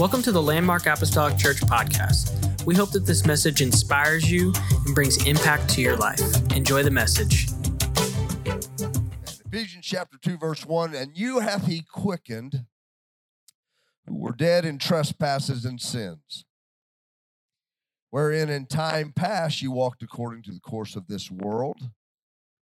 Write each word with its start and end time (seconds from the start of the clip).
Welcome 0.00 0.22
to 0.22 0.32
the 0.32 0.40
Landmark 0.40 0.86
Apostolic 0.86 1.36
Church 1.36 1.58
podcast. 1.58 2.64
We 2.64 2.74
hope 2.74 2.90
that 2.92 3.04
this 3.04 3.26
message 3.26 3.60
inspires 3.60 4.32
you 4.32 4.50
and 4.86 4.94
brings 4.94 5.26
impact 5.26 5.68
to 5.74 5.82
your 5.82 5.98
life. 5.98 6.22
Enjoy 6.56 6.82
the 6.82 6.90
message. 6.90 7.48
Ephesians 9.44 9.84
chapter 9.84 10.16
2, 10.16 10.38
verse 10.38 10.64
1 10.64 10.94
And 10.94 11.14
you 11.14 11.40
hath 11.40 11.66
he 11.66 11.82
quickened 11.82 12.64
who 14.06 14.16
were 14.16 14.32
dead 14.32 14.64
in 14.64 14.78
trespasses 14.78 15.66
and 15.66 15.78
sins, 15.78 16.46
wherein 18.08 18.48
in 18.48 18.64
time 18.64 19.12
past 19.14 19.60
you 19.60 19.70
walked 19.70 20.02
according 20.02 20.42
to 20.44 20.50
the 20.50 20.60
course 20.60 20.96
of 20.96 21.08
this 21.08 21.30
world, 21.30 21.90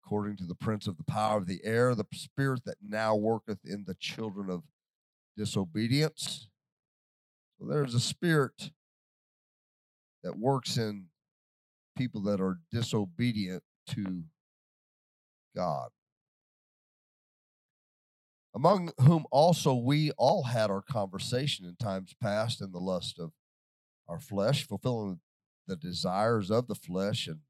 according 0.04 0.36
to 0.38 0.44
the 0.44 0.56
prince 0.56 0.88
of 0.88 0.96
the 0.96 1.04
power 1.04 1.38
of 1.38 1.46
the 1.46 1.60
air, 1.62 1.94
the 1.94 2.04
spirit 2.12 2.64
that 2.64 2.78
now 2.82 3.14
worketh 3.14 3.60
in 3.64 3.84
the 3.86 3.94
children 3.94 4.50
of 4.50 4.64
disobedience 5.36 6.47
there's 7.60 7.94
a 7.94 8.00
spirit 8.00 8.70
that 10.22 10.38
works 10.38 10.76
in 10.76 11.06
people 11.96 12.22
that 12.22 12.40
are 12.40 12.58
disobedient 12.70 13.62
to 13.88 14.22
God. 15.56 15.88
Among 18.54 18.92
whom 19.00 19.26
also 19.30 19.74
we 19.74 20.10
all 20.12 20.44
had 20.44 20.70
our 20.70 20.82
conversation 20.82 21.66
in 21.66 21.76
times 21.76 22.14
past 22.20 22.60
in 22.60 22.72
the 22.72 22.78
lust 22.78 23.18
of 23.18 23.32
our 24.08 24.20
flesh, 24.20 24.66
fulfilling 24.66 25.20
the 25.66 25.76
desires 25.76 26.50
of 26.50 26.66
the 26.66 26.74
flesh 26.74 27.26
and 27.26 27.40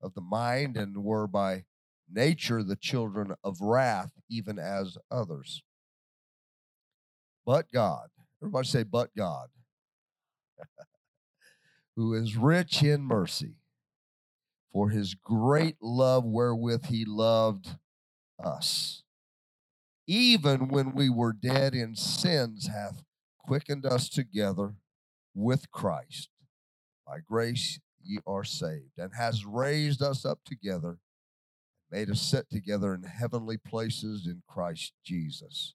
of 0.00 0.14
the 0.14 0.20
mind, 0.20 0.76
and 0.76 1.02
were 1.02 1.26
by 1.26 1.64
nature 2.10 2.62
the 2.62 2.76
children 2.76 3.34
of 3.42 3.60
wrath, 3.60 4.12
even 4.30 4.58
as 4.58 4.96
others. 5.10 5.62
But 7.44 7.72
God, 7.72 8.08
Everybody 8.42 8.68
say, 8.68 8.82
but 8.82 9.14
God, 9.16 9.48
who 11.96 12.12
is 12.12 12.36
rich 12.36 12.82
in 12.82 13.02
mercy, 13.02 13.54
for 14.72 14.90
his 14.90 15.14
great 15.14 15.76
love 15.80 16.24
wherewith 16.24 16.86
he 16.86 17.04
loved 17.06 17.76
us. 18.42 19.02
Even 20.06 20.68
when 20.68 20.94
we 20.94 21.08
were 21.08 21.32
dead 21.32 21.74
in 21.74 21.96
sins, 21.96 22.68
hath 22.68 23.02
quickened 23.38 23.86
us 23.86 24.08
together 24.08 24.74
with 25.34 25.70
Christ. 25.70 26.28
By 27.06 27.20
grace 27.26 27.80
ye 28.04 28.18
are 28.26 28.44
saved, 28.44 28.98
and 28.98 29.12
has 29.16 29.46
raised 29.46 30.02
us 30.02 30.24
up 30.24 30.40
together, 30.44 30.98
made 31.90 32.10
us 32.10 32.20
sit 32.20 32.50
together 32.50 32.94
in 32.94 33.04
heavenly 33.04 33.56
places 33.56 34.26
in 34.26 34.42
Christ 34.46 34.92
Jesus 35.02 35.74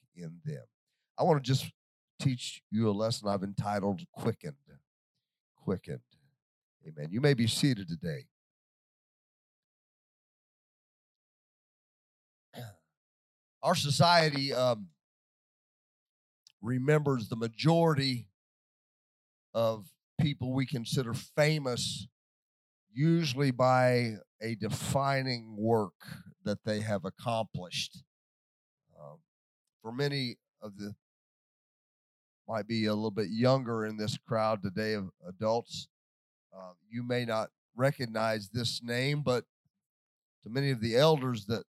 in 0.21 0.39
them. 0.45 0.63
I 1.17 1.23
want 1.23 1.43
to 1.43 1.47
just 1.47 1.71
teach 2.19 2.61
you 2.71 2.89
a 2.89 2.91
lesson 2.91 3.27
I've 3.27 3.43
entitled 3.43 4.01
Quickened. 4.13 4.55
Quickened. 5.55 5.99
Amen. 6.87 7.09
You 7.11 7.21
may 7.21 7.33
be 7.33 7.47
seated 7.47 7.87
today. 7.87 8.25
Our 13.63 13.75
society 13.75 14.53
um, 14.53 14.87
remembers 16.61 17.27
the 17.29 17.35
majority 17.35 18.27
of 19.53 19.87
people 20.19 20.53
we 20.53 20.65
consider 20.65 21.13
famous 21.13 22.07
usually 22.93 23.51
by 23.51 24.15
a 24.41 24.55
defining 24.55 25.55
work 25.57 25.93
that 26.43 26.63
they 26.65 26.79
have 26.79 27.05
accomplished 27.05 28.03
for 29.81 29.91
many 29.91 30.37
of 30.61 30.77
the 30.77 30.93
might 32.47 32.67
be 32.67 32.85
a 32.85 32.93
little 32.93 33.11
bit 33.11 33.29
younger 33.29 33.85
in 33.85 33.95
this 33.95 34.17
crowd 34.27 34.61
today 34.61 34.93
of 34.93 35.09
adults, 35.27 35.87
uh, 36.53 36.73
you 36.89 37.01
may 37.01 37.23
not 37.23 37.49
recognize 37.75 38.49
this 38.49 38.81
name, 38.83 39.21
but 39.21 39.45
to 40.43 40.49
many 40.49 40.71
of 40.71 40.81
the 40.81 40.97
elders 40.97 41.45
that 41.45 41.63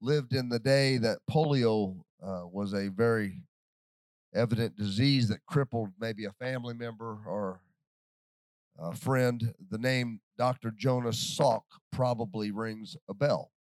lived 0.00 0.34
in 0.34 0.48
the 0.48 0.58
day 0.58 0.96
that 0.98 1.18
polio 1.30 1.96
uh, 2.22 2.42
was 2.50 2.72
a 2.72 2.88
very 2.88 3.42
evident 4.34 4.76
disease 4.76 5.28
that 5.28 5.44
crippled 5.46 5.90
maybe 6.00 6.24
a 6.24 6.32
family 6.32 6.74
member 6.74 7.18
or 7.26 7.60
a 8.78 8.94
friend, 8.94 9.54
the 9.70 9.78
name 9.78 10.20
Dr. 10.36 10.70
Jonas 10.70 11.16
Salk 11.16 11.62
probably 11.92 12.50
rings 12.50 12.96
a 13.08 13.14
bell. 13.14 13.52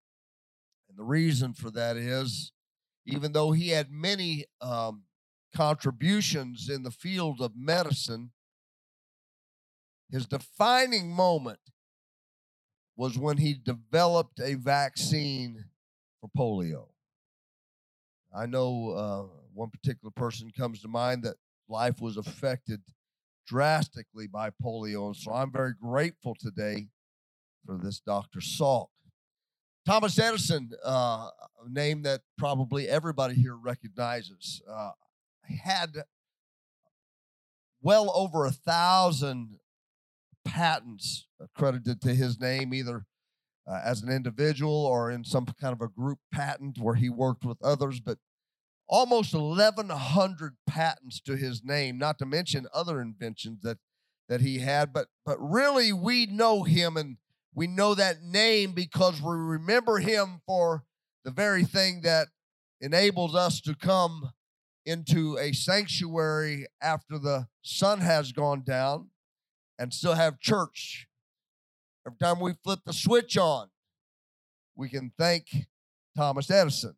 And 0.89 0.99
the 0.99 1.05
reason 1.05 1.53
for 1.53 1.71
that 1.71 1.97
is 1.97 2.53
even 3.07 3.33
though 3.33 3.53
he 3.53 3.69
had 3.69 3.91
many 3.91 4.47
um, 4.61 5.03
contributions 5.55 6.69
in 6.69 6.83
the 6.83 6.91
field 6.91 7.41
of 7.41 7.53
medicine, 7.57 8.31
his 10.11 10.27
defining 10.27 11.11
moment 11.11 11.59
was 12.97 13.19
when 13.19 13.39
he 13.39 13.55
developed 13.55 14.41
a 14.41 14.55
vaccine 14.55 15.65
for 16.21 16.29
polio. 16.37 16.89
I 18.35 18.47
know 18.47 18.91
uh, 18.91 19.39
one 19.53 19.71
particular 19.71 20.11
person 20.11 20.51
comes 20.57 20.81
to 20.83 20.89
mind 20.89 21.23
that 21.25 21.37
life 21.69 22.01
was 22.01 22.17
affected 22.17 22.81
drastically 23.47 24.27
by 24.27 24.51
polio. 24.63 25.07
And 25.07 25.17
so 25.17 25.33
I'm 25.33 25.53
very 25.53 25.75
grateful 25.81 26.35
today 26.39 26.89
for 27.67 27.79
this 27.79 28.01
Dr. 28.01 28.41
Salk. 28.41 28.89
Thomas 29.87 30.19
Edison, 30.19 30.71
uh, 30.85 31.29
a 31.65 31.69
name 31.69 32.03
that 32.03 32.23
probably 32.39 32.89
everybody 32.89 33.35
here 33.35 33.55
recognizes, 33.55 34.63
uh, 34.69 34.93
had 35.63 36.05
well 37.83 38.11
over 38.15 38.47
a 38.47 38.51
thousand 38.51 39.59
patents 40.45 41.27
accredited 41.39 42.01
to 42.01 42.15
his 42.15 42.41
name, 42.41 42.73
either 42.73 43.05
uh, 43.67 43.81
as 43.85 44.03
an 44.03 44.11
individual 44.11 44.87
or 44.87 45.11
in 45.11 45.23
some 45.23 45.45
kind 45.61 45.75
of 45.75 45.83
a 45.83 45.89
group 45.89 46.19
patent 46.33 46.79
where 46.79 46.95
he 46.95 47.11
worked 47.11 47.45
with 47.45 47.63
others, 47.63 48.01
but 48.01 48.19
almost 48.89 49.35
1,100 49.35 50.57
patents 50.67 51.21
to 51.21 51.37
his 51.37 51.63
name, 51.63 51.99
not 51.99 52.19
to 52.19 52.27
mention 52.27 52.67
other 52.73 53.01
inventions 53.01 53.61
that 53.63 53.79
that 54.31 54.41
he 54.41 54.61
had. 54.61 54.95
But 54.95 55.09
but 55.27 55.37
really, 55.39 55.93
we 55.93 56.25
know 56.25 56.63
him 56.63 56.97
and 56.97 57.19
we 57.55 57.67
know 57.67 57.95
that 57.95 58.23
name 58.23 58.73
because 58.73 59.23
we 59.23 59.35
remember 59.35 59.99
him 59.99 60.41
for 60.47 60.85
the 61.25 61.31
very 61.31 61.65
thing 61.65 62.03
that 62.03 62.29
enables 62.81 63.35
us 63.35 63.61
to 63.63 63.75
come 63.75 64.33
into 64.85 65.39
a 65.39 65.53
sanctuary 65.53 66.67
after 66.83 67.19
the 67.19 67.47
sun 67.63 68.01
has 68.01 68.33
gone 68.33 68.63
down 68.63 69.09
and 69.79 69.95
still 69.95 70.15
have 70.15 70.41
church. 70.41 71.07
Every 72.07 72.19
time 72.19 72.41
we 72.41 72.55
flip 72.63 72.81
the 72.85 72.93
switch 72.93 73.39
on, 73.39 73.69
we 74.77 74.89
can 74.89 75.13
thank 75.17 75.47
Thomas 76.17 76.51
Edison. 76.51 76.97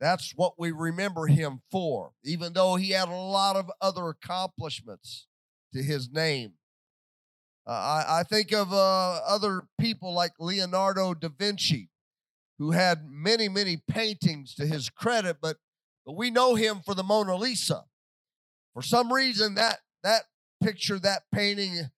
That's 0.00 0.32
what 0.36 0.54
we 0.58 0.70
remember 0.70 1.26
him 1.26 1.62
for, 1.70 2.12
even 2.24 2.52
though 2.52 2.76
he 2.76 2.90
had 2.90 3.08
a 3.08 3.14
lot 3.14 3.56
of 3.56 3.70
other 3.80 4.08
accomplishments 4.08 5.26
to 5.72 5.82
his 5.82 6.10
name. 6.10 6.54
Uh, 7.66 7.70
I, 7.70 8.20
I, 8.20 8.22
think 8.24 8.52
of 8.52 8.72
uh, 8.72 9.20
other 9.26 9.62
people 9.80 10.12
like 10.12 10.32
Leonardo 10.40 11.14
da 11.14 11.28
Vinci, 11.28 11.90
who 12.58 12.72
had 12.72 13.04
many, 13.08 13.48
many 13.48 13.80
paintings 13.88 14.54
to 14.56 14.66
his 14.66 14.90
credit, 14.90 15.36
but, 15.40 15.58
but 16.04 16.16
we 16.16 16.30
know 16.30 16.56
him 16.56 16.80
for 16.84 16.94
the 16.94 17.04
Mona 17.04 17.36
Lisa. 17.36 17.84
For 18.74 18.82
some 18.82 19.12
reason, 19.12 19.54
that, 19.54 19.78
that 20.02 20.22
picture, 20.62 20.98
that 21.00 21.22
painting, 21.32 21.90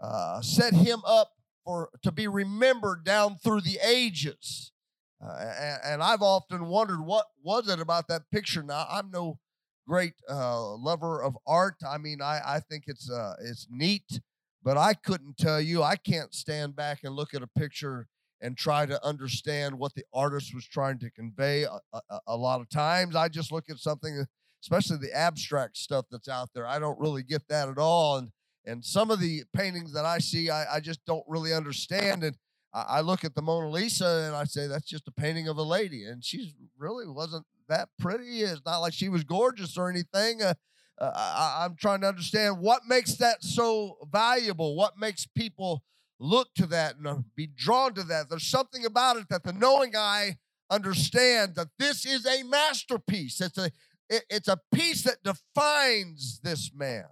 uh, 0.00 0.40
set 0.40 0.74
him 0.74 1.00
up 1.04 1.32
for 1.64 1.90
to 2.02 2.12
be 2.12 2.28
remembered 2.28 3.04
down 3.04 3.36
through 3.36 3.62
the 3.62 3.78
ages. 3.84 4.72
Uh, 5.20 5.36
and, 5.36 5.80
and, 5.84 6.02
I've 6.02 6.22
often 6.22 6.66
wondered 6.66 7.00
what 7.00 7.26
was 7.42 7.68
it 7.68 7.80
about 7.80 8.06
that 8.06 8.22
picture. 8.32 8.62
Now 8.62 8.86
I'm 8.88 9.10
no 9.10 9.40
great 9.88 10.14
uh, 10.30 10.76
lover 10.76 11.20
of 11.20 11.36
art. 11.44 11.74
I 11.86 11.98
mean, 11.98 12.22
I, 12.22 12.40
I 12.46 12.60
think 12.60 12.84
it's 12.86 13.10
uh, 13.10 13.34
it's 13.40 13.66
neat 13.68 14.20
but 14.68 14.76
I 14.76 14.92
couldn't 14.92 15.38
tell 15.38 15.62
you. 15.62 15.82
I 15.82 15.96
can't 15.96 16.34
stand 16.34 16.76
back 16.76 16.98
and 17.02 17.14
look 17.14 17.32
at 17.32 17.40
a 17.40 17.46
picture 17.46 18.06
and 18.42 18.54
try 18.54 18.84
to 18.84 19.02
understand 19.02 19.78
what 19.78 19.94
the 19.94 20.04
artist 20.12 20.54
was 20.54 20.66
trying 20.66 20.98
to 20.98 21.10
convey. 21.10 21.62
A, 21.62 21.80
a, 21.94 22.20
a 22.26 22.36
lot 22.36 22.60
of 22.60 22.68
times, 22.68 23.16
I 23.16 23.30
just 23.30 23.50
look 23.50 23.70
at 23.70 23.78
something 23.78 24.26
especially 24.62 24.98
the 24.98 25.16
abstract 25.16 25.78
stuff 25.78 26.04
that's 26.10 26.28
out 26.28 26.50
there. 26.54 26.66
I 26.66 26.78
don't 26.78 27.00
really 27.00 27.22
get 27.22 27.48
that 27.48 27.70
at 27.70 27.78
all. 27.78 28.18
And 28.18 28.28
and 28.66 28.84
some 28.84 29.10
of 29.10 29.20
the 29.20 29.44
paintings 29.56 29.94
that 29.94 30.04
I 30.04 30.18
see, 30.18 30.50
I, 30.50 30.76
I 30.76 30.80
just 30.80 31.02
don't 31.06 31.24
really 31.26 31.54
understand. 31.54 32.22
And 32.22 32.36
I, 32.74 32.98
I 32.98 33.00
look 33.00 33.24
at 33.24 33.34
the 33.34 33.40
Mona 33.40 33.70
Lisa 33.70 34.24
and 34.26 34.36
I 34.36 34.44
say 34.44 34.66
that's 34.66 34.86
just 34.86 35.08
a 35.08 35.12
painting 35.12 35.48
of 35.48 35.56
a 35.56 35.62
lady, 35.62 36.04
and 36.04 36.22
she's 36.22 36.52
really 36.76 37.08
wasn't 37.08 37.46
that 37.70 37.88
pretty. 37.98 38.42
It's 38.42 38.60
not 38.66 38.80
like 38.80 38.92
she 38.92 39.08
was 39.08 39.24
gorgeous 39.24 39.78
or 39.78 39.88
anything. 39.88 40.42
Uh, 40.42 40.52
uh, 41.00 41.12
I, 41.14 41.64
I'm 41.64 41.76
trying 41.76 42.00
to 42.02 42.08
understand 42.08 42.58
what 42.58 42.82
makes 42.88 43.14
that 43.16 43.42
so 43.42 43.98
valuable. 44.10 44.76
What 44.76 44.98
makes 44.98 45.26
people 45.26 45.82
look 46.20 46.48
to 46.56 46.66
that 46.66 46.96
and 46.96 47.06
uh, 47.06 47.16
be 47.36 47.46
drawn 47.46 47.94
to 47.94 48.02
that. 48.04 48.28
There's 48.28 48.46
something 48.46 48.84
about 48.84 49.16
it 49.16 49.28
that 49.30 49.44
the 49.44 49.52
knowing 49.52 49.94
eye 49.96 50.38
understand 50.70 51.54
that 51.54 51.68
this 51.78 52.04
is 52.04 52.26
a 52.26 52.42
masterpiece. 52.42 53.40
It's 53.40 53.58
a 53.58 53.70
it, 54.10 54.24
it's 54.30 54.48
a 54.48 54.58
piece 54.74 55.02
that 55.02 55.22
defines 55.22 56.40
this 56.42 56.70
man. 56.74 57.04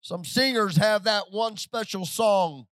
Some 0.00 0.24
singers 0.24 0.76
have 0.76 1.04
that 1.04 1.24
one 1.30 1.56
special 1.56 2.06
song, 2.06 2.66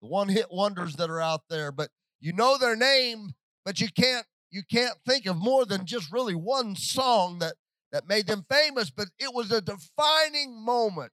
the 0.00 0.08
one 0.08 0.28
hit 0.28 0.46
wonders 0.50 0.96
that 0.96 1.10
are 1.10 1.20
out 1.20 1.42
there, 1.48 1.72
but 1.72 1.90
you 2.20 2.32
know 2.32 2.58
their 2.58 2.76
name, 2.76 3.32
but 3.64 3.80
you 3.80 3.88
can't 3.88 4.26
you 4.52 4.62
can't 4.70 4.96
think 5.06 5.26
of 5.26 5.36
more 5.36 5.64
than 5.64 5.86
just 5.86 6.12
really 6.12 6.34
one 6.34 6.76
song 6.76 7.38
that 7.38 7.54
that 7.90 8.08
made 8.08 8.26
them 8.26 8.44
famous, 8.50 8.90
but 8.90 9.08
it 9.18 9.34
was 9.34 9.50
a 9.50 9.60
defining 9.60 10.64
moment. 10.64 11.12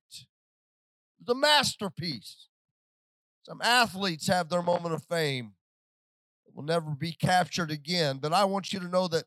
The 1.25 1.35
masterpiece. 1.35 2.47
Some 3.43 3.61
athletes 3.61 4.27
have 4.27 4.47
their 4.47 4.61
moment 4.61 4.93
of 4.93 5.03
fame. 5.03 5.53
It 6.47 6.55
will 6.55 6.63
never 6.63 6.91
be 6.91 7.11
captured 7.11 7.71
again, 7.71 8.19
but 8.21 8.31
I 8.31 8.45
want 8.45 8.71
you 8.71 8.79
to 8.79 8.87
know 8.87 9.07
that 9.09 9.25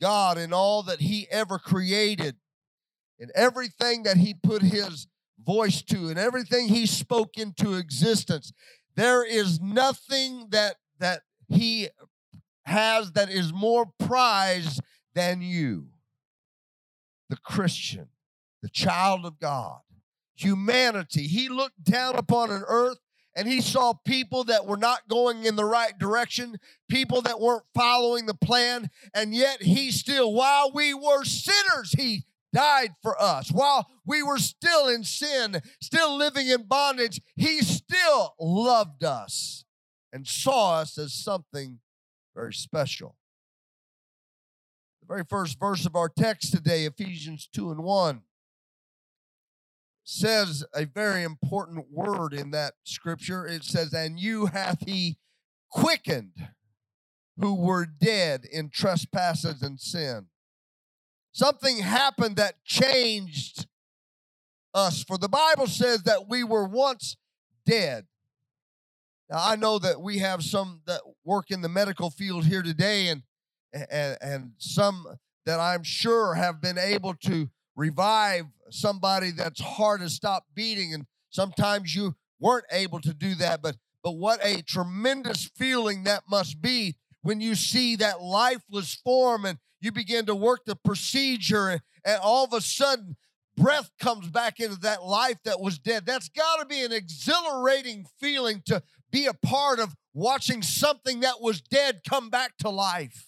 God 0.00 0.36
in 0.36 0.52
all 0.52 0.82
that 0.82 1.00
he 1.00 1.26
ever 1.30 1.58
created 1.58 2.36
and 3.18 3.30
everything 3.34 4.02
that 4.02 4.18
he 4.18 4.34
put 4.34 4.62
his 4.62 5.06
voice 5.42 5.82
to 5.82 6.08
and 6.08 6.18
everything 6.18 6.68
he 6.68 6.86
spoke 6.86 7.38
into 7.38 7.74
existence. 7.74 8.52
There 8.96 9.24
is 9.24 9.60
nothing 9.60 10.48
that 10.50 10.76
that 10.98 11.22
he 11.48 11.88
has 12.64 13.12
that 13.12 13.30
is 13.30 13.52
more 13.52 13.86
prized 13.98 14.80
than 15.14 15.42
you. 15.42 15.88
The 17.28 17.36
Christian, 17.36 18.08
the 18.62 18.68
child 18.68 19.24
of 19.24 19.38
God, 19.38 19.80
humanity. 20.34 21.26
He 21.26 21.48
looked 21.48 21.82
down 21.84 22.16
upon 22.16 22.50
an 22.50 22.64
earth 22.66 22.98
and 23.34 23.48
he 23.48 23.62
saw 23.62 23.94
people 23.94 24.44
that 24.44 24.66
were 24.66 24.76
not 24.76 25.08
going 25.08 25.46
in 25.46 25.56
the 25.56 25.64
right 25.64 25.98
direction, 25.98 26.58
people 26.88 27.22
that 27.22 27.40
weren't 27.40 27.64
following 27.74 28.26
the 28.26 28.34
plan, 28.34 28.90
and 29.14 29.34
yet 29.34 29.62
he 29.62 29.90
still, 29.90 30.34
while 30.34 30.70
we 30.74 30.92
were 30.92 31.24
sinners, 31.24 31.94
he 31.96 32.26
died 32.52 32.94
for 33.02 33.20
us. 33.20 33.50
While 33.50 33.88
we 34.06 34.22
were 34.22 34.38
still 34.38 34.88
in 34.88 35.04
sin, 35.04 35.60
still 35.80 36.16
living 36.16 36.48
in 36.48 36.64
bondage, 36.64 37.20
He 37.36 37.60
still 37.62 38.34
loved 38.38 39.04
us 39.04 39.64
and 40.12 40.26
saw 40.26 40.80
us 40.80 40.98
as 40.98 41.14
something 41.14 41.80
very 42.34 42.54
special. 42.54 43.16
The 45.00 45.06
very 45.06 45.24
first 45.28 45.58
verse 45.58 45.86
of 45.86 45.96
our 45.96 46.08
text 46.08 46.52
today, 46.52 46.84
Ephesians 46.84 47.48
2 47.52 47.70
and 47.70 47.82
1, 47.82 48.22
says 50.04 50.64
a 50.74 50.84
very 50.84 51.22
important 51.22 51.86
word 51.90 52.32
in 52.32 52.50
that 52.50 52.74
scripture. 52.84 53.46
It 53.46 53.64
says, 53.64 53.92
And 53.92 54.18
you 54.18 54.46
hath 54.46 54.78
He 54.86 55.18
quickened 55.70 56.50
who 57.38 57.54
were 57.54 57.86
dead 57.86 58.44
in 58.50 58.70
trespasses 58.70 59.62
and 59.62 59.80
sin 59.80 60.26
Something 61.32 61.78
happened 61.78 62.36
that 62.36 62.62
changed 62.64 63.66
us. 64.74 65.02
For 65.02 65.16
the 65.16 65.30
Bible 65.30 65.66
says 65.66 66.02
that 66.02 66.28
we 66.28 66.44
were 66.44 66.66
once 66.66 67.16
dead. 67.64 68.04
Now, 69.32 69.38
I 69.40 69.56
know 69.56 69.78
that 69.78 70.02
we 70.02 70.18
have 70.18 70.42
some 70.42 70.82
that 70.86 71.00
work 71.24 71.50
in 71.50 71.62
the 71.62 71.68
medical 71.68 72.10
field 72.10 72.44
here 72.44 72.62
today, 72.62 73.08
and, 73.08 73.22
and, 73.72 74.18
and 74.20 74.52
some 74.58 75.06
that 75.46 75.58
I'm 75.58 75.82
sure 75.82 76.34
have 76.34 76.60
been 76.60 76.76
able 76.76 77.14
to 77.14 77.48
revive 77.74 78.44
somebody 78.70 79.30
that's 79.30 79.62
hard 79.62 80.02
to 80.02 80.10
stop 80.10 80.44
beating. 80.54 80.92
And 80.92 81.06
sometimes 81.30 81.94
you 81.94 82.14
weren't 82.38 82.66
able 82.70 83.00
to 83.00 83.14
do 83.14 83.34
that, 83.36 83.62
but 83.62 83.76
but 84.04 84.12
what 84.12 84.44
a 84.44 84.62
tremendous 84.62 85.48
feeling 85.56 86.04
that 86.04 86.24
must 86.28 86.60
be 86.60 86.96
when 87.22 87.40
you 87.40 87.54
see 87.54 87.96
that 87.96 88.20
lifeless 88.20 88.96
form 88.96 89.46
and 89.46 89.58
you 89.80 89.92
begin 89.92 90.26
to 90.26 90.34
work 90.34 90.66
the 90.66 90.76
procedure, 90.76 91.70
and, 91.70 91.80
and 92.04 92.20
all 92.20 92.44
of 92.44 92.52
a 92.52 92.60
sudden, 92.60 93.16
breath 93.56 93.90
comes 94.00 94.28
back 94.28 94.60
into 94.60 94.78
that 94.80 95.04
life 95.04 95.38
that 95.44 95.60
was 95.60 95.78
dead. 95.78 96.04
That's 96.04 96.28
got 96.28 96.56
to 96.60 96.66
be 96.66 96.82
an 96.82 96.92
exhilarating 96.92 98.06
feeling 98.20 98.62
to 98.66 98.82
be 99.12 99.26
a 99.26 99.34
part 99.34 99.78
of 99.78 99.94
watching 100.14 100.62
something 100.62 101.20
that 101.20 101.40
was 101.40 101.60
dead 101.60 102.00
come 102.08 102.30
back 102.30 102.56
to 102.58 102.70
life. 102.70 103.26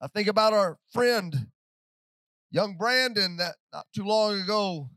I 0.00 0.08
think 0.08 0.28
about 0.28 0.52
our 0.52 0.78
friend, 0.92 1.48
young 2.50 2.76
Brandon, 2.76 3.36
that 3.36 3.56
not 3.72 3.86
too 3.94 4.04
long 4.04 4.40
ago, 4.40 4.90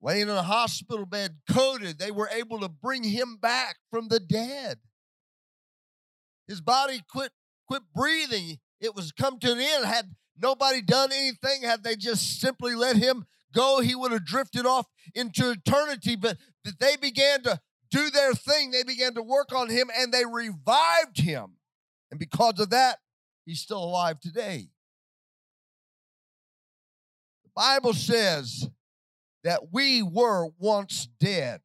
laying 0.00 0.22
in 0.22 0.30
a 0.30 0.42
hospital 0.42 1.06
bed, 1.06 1.36
coded. 1.50 1.98
They 1.98 2.10
were 2.10 2.28
able 2.32 2.60
to 2.60 2.68
bring 2.68 3.02
him 3.02 3.36
back 3.40 3.76
from 3.90 4.08
the 4.08 4.20
dead. 4.20 4.78
His 6.46 6.60
body 6.60 7.02
quit 7.10 7.32
quit 7.66 7.82
breathing. 7.94 8.58
It 8.80 8.94
was 8.94 9.12
come 9.12 9.38
to 9.40 9.52
an 9.52 9.60
end. 9.60 9.84
Had 9.84 10.14
nobody 10.36 10.82
done 10.82 11.10
anything, 11.12 11.62
had 11.62 11.82
they 11.82 11.96
just 11.96 12.40
simply 12.40 12.74
let 12.74 12.96
him 12.96 13.24
go, 13.54 13.80
he 13.80 13.94
would 13.94 14.12
have 14.12 14.24
drifted 14.24 14.66
off 14.66 14.86
into 15.14 15.50
eternity. 15.50 16.16
But 16.16 16.38
they 16.78 16.96
began 16.96 17.42
to 17.42 17.60
do 17.90 18.10
their 18.10 18.34
thing. 18.34 18.70
They 18.70 18.82
began 18.82 19.14
to 19.14 19.22
work 19.22 19.52
on 19.54 19.68
him 19.68 19.90
and 19.96 20.12
they 20.12 20.24
revived 20.24 21.18
him. 21.18 21.56
And 22.10 22.18
because 22.18 22.58
of 22.60 22.70
that, 22.70 22.98
he's 23.46 23.60
still 23.60 23.82
alive 23.82 24.20
today. 24.20 24.68
The 27.44 27.50
Bible 27.54 27.94
says 27.94 28.68
that 29.44 29.72
we 29.72 30.02
were 30.02 30.48
once 30.58 31.08
dead, 31.18 31.60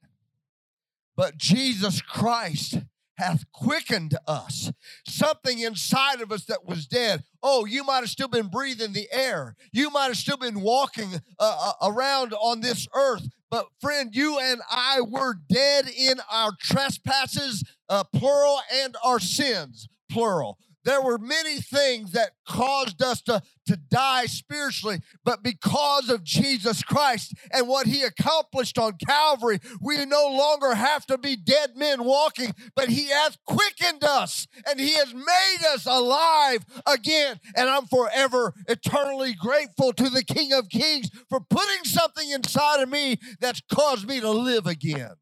but 1.16 1.38
Jesus 1.38 2.02
Christ 2.02 2.80
hath 3.18 3.50
quickened 3.52 4.18
us. 4.28 4.72
Something 5.08 5.60
inside 5.60 6.22
of 6.22 6.32
us 6.32 6.46
that 6.46 6.66
was 6.66 6.86
dead. 6.86 7.24
Oh, 7.42 7.66
you 7.66 7.84
might 7.84 8.00
have 8.00 8.10
still 8.10 8.28
been 8.28 8.48
breathing 8.48 8.94
the 8.94 9.08
air. 9.12 9.56
You 9.72 9.90
might 9.90 10.08
have 10.08 10.18
still 10.18 10.38
been 10.38 10.62
walking 10.62 11.14
uh, 11.40 11.74
uh, 11.82 11.90
around 11.90 12.34
on 12.34 12.62
this 12.62 12.88
earth. 12.94 13.28
But, 13.50 13.68
friend, 13.80 14.10
you 14.14 14.40
and 14.40 14.62
I 14.70 15.02
were 15.02 15.36
dead 15.50 15.88
in 15.88 16.20
our 16.32 16.52
trespasses, 16.60 17.64
uh, 17.90 18.04
plural, 18.06 18.60
and 18.74 18.96
our 19.04 19.20
sins, 19.20 19.88
plural. 20.10 20.58
There 20.86 21.02
were 21.02 21.18
many 21.18 21.60
things 21.60 22.12
that 22.12 22.34
caused 22.48 23.02
us 23.02 23.20
to, 23.24 23.42
to 23.66 23.76
die 23.76 24.28
spiritually, 24.28 25.00
but 25.24 25.42
because 25.42 26.10
of 26.10 26.24
Jesus 26.24 26.84
Christ 26.84 27.34
and 27.52 27.68
what 27.68 27.88
he 27.88 28.04
accomplished 28.04 28.78
on 28.78 28.94
Calvary, 29.06 29.60
we 29.82 30.06
no 30.06 30.28
longer 30.28 30.76
have 30.76 31.08
to 31.08 31.18
be 31.18 31.36
dead 31.36 31.76
men 31.76 32.04
walking, 32.04 32.54
but 32.76 32.90
he 32.90 33.08
has 33.08 33.36
quickened 33.48 34.04
us 34.04 34.48
and 34.70 34.80
he 34.80 34.94
has 34.94 35.12
made 35.12 35.68
us 35.74 35.88
alive 35.88 36.64
again. 36.86 37.40
And 37.56 37.68
I'm 37.68 37.88
forever 37.88 38.54
eternally 38.68 39.34
grateful 39.34 39.92
to 39.94 40.10
the 40.12 40.24
King 40.24 40.54
of 40.54 40.70
Kings 40.70 41.10
for 41.30 41.40
putting 41.40 41.84
something 41.84 42.30
inside 42.30 42.84
of 42.84 42.90
me 42.90 43.18
that's 43.40 43.62
caused 43.74 44.08
me 44.08 44.20
to 44.20 44.30
live 44.30 44.68
again. 44.68 45.16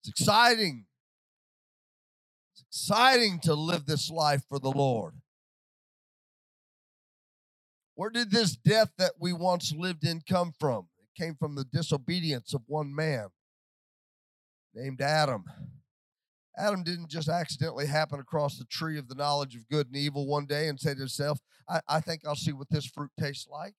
It's 0.00 0.08
exciting 0.08 0.85
exciting 2.76 3.40
to 3.40 3.54
live 3.54 3.86
this 3.86 4.10
life 4.10 4.42
for 4.50 4.58
the 4.58 4.70
Lord. 4.70 5.14
Where 7.94 8.10
did 8.10 8.30
this 8.30 8.54
death 8.54 8.90
that 8.98 9.12
we 9.18 9.32
once 9.32 9.72
lived 9.74 10.04
in 10.04 10.20
come 10.28 10.52
from? 10.60 10.88
It 10.98 11.22
came 11.22 11.36
from 11.36 11.54
the 11.54 11.64
disobedience 11.64 12.52
of 12.52 12.60
one 12.66 12.94
man 12.94 13.28
named 14.74 15.00
Adam. 15.00 15.44
Adam 16.58 16.82
didn't 16.82 17.08
just 17.08 17.30
accidentally 17.30 17.86
happen 17.86 18.20
across 18.20 18.58
the 18.58 18.66
tree 18.66 18.98
of 18.98 19.08
the 19.08 19.14
knowledge 19.14 19.56
of 19.56 19.66
good 19.70 19.86
and 19.86 19.96
evil 19.96 20.26
one 20.26 20.44
day 20.44 20.68
and 20.68 20.78
say 20.78 20.92
to 20.92 21.00
himself, 21.00 21.38
I, 21.66 21.80
I 21.88 22.00
think 22.00 22.26
I'll 22.26 22.36
see 22.36 22.52
what 22.52 22.68
this 22.70 22.84
fruit 22.84 23.10
tastes 23.18 23.48
like. 23.50 23.72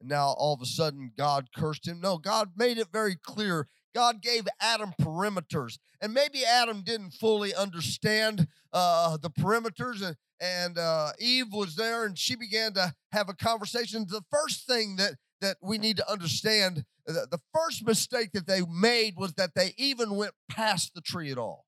And 0.00 0.08
now 0.08 0.28
all 0.28 0.54
of 0.54 0.60
a 0.60 0.66
sudden 0.66 1.12
God 1.16 1.48
cursed 1.54 1.86
him. 1.86 2.00
No, 2.00 2.18
God 2.18 2.52
made 2.56 2.78
it 2.78 2.88
very 2.92 3.16
clear 3.16 3.68
God 3.94 4.22
gave 4.22 4.46
Adam 4.60 4.92
perimeters. 5.00 5.78
And 6.00 6.14
maybe 6.14 6.44
Adam 6.44 6.82
didn't 6.82 7.12
fully 7.12 7.54
understand 7.54 8.46
uh, 8.72 9.16
the 9.16 9.30
perimeters, 9.30 10.02
and, 10.02 10.16
and 10.40 10.78
uh, 10.78 11.12
Eve 11.18 11.52
was 11.52 11.74
there 11.74 12.04
and 12.04 12.16
she 12.16 12.36
began 12.36 12.74
to 12.74 12.94
have 13.12 13.28
a 13.28 13.34
conversation. 13.34 14.06
The 14.08 14.22
first 14.30 14.66
thing 14.66 14.96
that, 14.96 15.14
that 15.40 15.56
we 15.60 15.78
need 15.78 15.96
to 15.96 16.10
understand 16.10 16.84
the, 17.06 17.26
the 17.28 17.40
first 17.52 17.84
mistake 17.84 18.30
that 18.34 18.46
they 18.46 18.60
made 18.62 19.14
was 19.16 19.32
that 19.34 19.54
they 19.54 19.74
even 19.76 20.14
went 20.14 20.32
past 20.48 20.94
the 20.94 21.00
tree 21.00 21.32
at 21.32 21.38
all. 21.38 21.64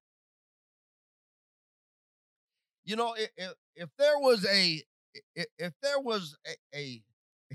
You 2.85 2.97
know, 2.97 3.15
if, 3.17 3.55
if 3.75 3.89
there 3.99 4.19
was 4.19 4.47
a 4.47 4.83
if 5.35 5.73
there 5.83 6.01
was 6.01 6.37
a, 6.47 6.79
a 6.79 7.03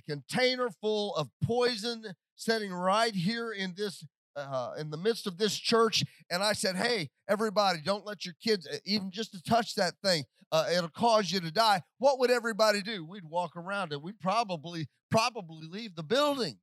container 0.08 0.70
full 0.82 1.16
of 1.16 1.30
poison 1.44 2.04
sitting 2.36 2.74
right 2.74 3.14
here 3.14 3.52
in 3.52 3.74
this 3.76 4.06
uh, 4.36 4.74
in 4.78 4.90
the 4.90 4.98
midst 4.98 5.28
of 5.28 5.38
this 5.38 5.58
church, 5.58 6.04
and 6.30 6.44
I 6.44 6.54
said, 6.54 6.76
"Hey, 6.76 7.10
everybody, 7.30 7.80
don't 7.84 8.06
let 8.06 8.26
your 8.26 8.36
kids 8.44 8.68
even 8.86 9.12
just 9.12 9.32
to 9.32 9.42
touch 9.44 9.76
that 9.76 9.94
thing. 10.04 10.26
Uh, 10.52 10.68
it'll 10.72 10.90
cause 10.90 11.32
you 11.32 11.40
to 11.40 11.52
die." 11.52 11.82
What 12.00 12.20
would 12.20 12.32
everybody 12.32 12.82
do? 12.82 13.06
We'd 13.06 13.26
walk 13.26 13.56
around 13.56 13.94
it. 13.94 14.02
We'd 14.02 14.20
probably 14.20 14.88
probably 15.10 15.68
leave 15.68 15.96
the 15.96 16.04
building. 16.04 16.58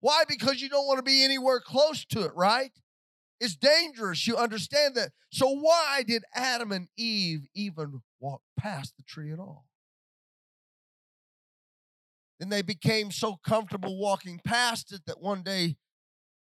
Why? 0.00 0.24
Because 0.28 0.60
you 0.60 0.68
don't 0.68 0.86
want 0.86 0.98
to 0.98 1.02
be 1.02 1.24
anywhere 1.24 1.60
close 1.60 2.04
to 2.06 2.24
it, 2.24 2.32
right? 2.34 2.72
It's 3.40 3.56
dangerous. 3.56 4.26
You 4.26 4.36
understand 4.36 4.94
that. 4.96 5.12
So 5.30 5.48
why 5.48 6.02
did 6.06 6.24
Adam 6.34 6.72
and 6.72 6.88
Eve 6.96 7.46
even 7.54 8.02
walk 8.20 8.42
past 8.58 8.94
the 8.96 9.04
tree 9.04 9.32
at 9.32 9.38
all? 9.38 9.67
Then 12.38 12.50
they 12.50 12.62
became 12.62 13.10
so 13.10 13.36
comfortable 13.44 13.98
walking 13.98 14.40
past 14.44 14.92
it 14.92 15.02
that 15.06 15.20
one 15.20 15.42
day 15.42 15.76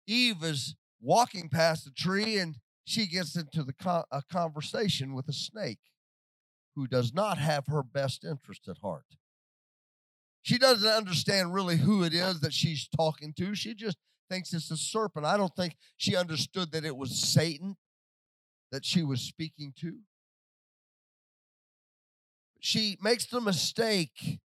Eve 0.06 0.42
is 0.42 0.74
walking 1.00 1.48
past 1.48 1.84
the 1.84 1.90
tree 1.90 2.38
and 2.38 2.56
she 2.84 3.06
gets 3.06 3.36
into 3.36 3.62
the 3.62 3.74
a 4.10 4.22
conversation 4.30 5.14
with 5.14 5.28
a 5.28 5.32
snake 5.32 5.78
who 6.74 6.86
does 6.86 7.14
not 7.14 7.38
have 7.38 7.66
her 7.68 7.82
best 7.82 8.24
interest 8.24 8.68
at 8.68 8.78
heart. 8.78 9.06
She 10.42 10.58
doesn't 10.58 10.88
understand 10.88 11.54
really 11.54 11.76
who 11.78 12.02
it 12.04 12.12
is 12.12 12.40
that 12.40 12.52
she's 12.52 12.88
talking 12.88 13.32
to. 13.38 13.54
She 13.54 13.74
just 13.74 13.96
thinks 14.28 14.52
it's 14.52 14.70
a 14.70 14.76
serpent. 14.76 15.24
I 15.24 15.36
don't 15.36 15.54
think 15.54 15.76
she 15.96 16.16
understood 16.16 16.72
that 16.72 16.84
it 16.84 16.96
was 16.96 17.18
Satan 17.18 17.76
that 18.72 18.84
she 18.84 19.02
was 19.02 19.20
speaking 19.20 19.72
to. 19.80 19.98
She 22.60 22.98
makes 23.00 23.26
the 23.26 23.40
mistake 23.40 24.40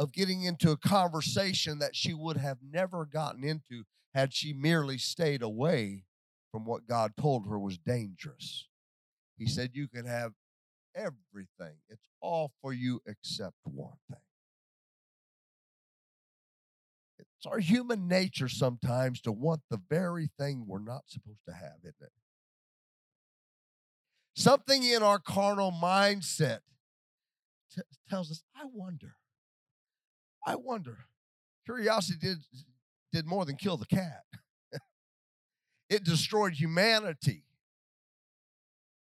of 0.00 0.12
getting 0.12 0.44
into 0.44 0.70
a 0.70 0.78
conversation 0.78 1.78
that 1.78 1.94
she 1.94 2.14
would 2.14 2.38
have 2.38 2.56
never 2.62 3.04
gotten 3.04 3.44
into 3.44 3.84
had 4.14 4.32
she 4.32 4.54
merely 4.54 4.96
stayed 4.96 5.42
away 5.42 6.04
from 6.50 6.64
what 6.64 6.86
God 6.86 7.12
told 7.20 7.46
her 7.46 7.58
was 7.58 7.76
dangerous. 7.76 8.66
He 9.36 9.46
said, 9.46 9.72
You 9.74 9.88
can 9.88 10.06
have 10.06 10.32
everything, 10.96 11.76
it's 11.90 12.08
all 12.22 12.50
for 12.62 12.72
you 12.72 13.02
except 13.06 13.56
one 13.64 13.98
thing. 14.10 14.18
It's 17.18 17.46
our 17.46 17.58
human 17.58 18.08
nature 18.08 18.48
sometimes 18.48 19.20
to 19.22 19.32
want 19.32 19.60
the 19.68 19.80
very 19.90 20.30
thing 20.38 20.64
we're 20.66 20.78
not 20.78 21.02
supposed 21.08 21.44
to 21.46 21.52
have, 21.54 21.76
isn't 21.82 21.94
it? 22.00 22.12
Something 24.34 24.82
in 24.82 25.02
our 25.02 25.18
carnal 25.18 25.70
mindset 25.72 26.60
t- 27.74 27.82
tells 28.08 28.30
us, 28.30 28.42
I 28.56 28.64
wonder 28.72 29.16
I 30.46 30.56
wonder. 30.56 30.98
Curiosity 31.64 32.18
did, 32.20 32.38
did 33.12 33.26
more 33.26 33.44
than 33.44 33.56
kill 33.56 33.76
the 33.76 33.86
cat, 33.86 34.24
it 35.88 36.04
destroyed 36.04 36.54
humanity. 36.54 37.44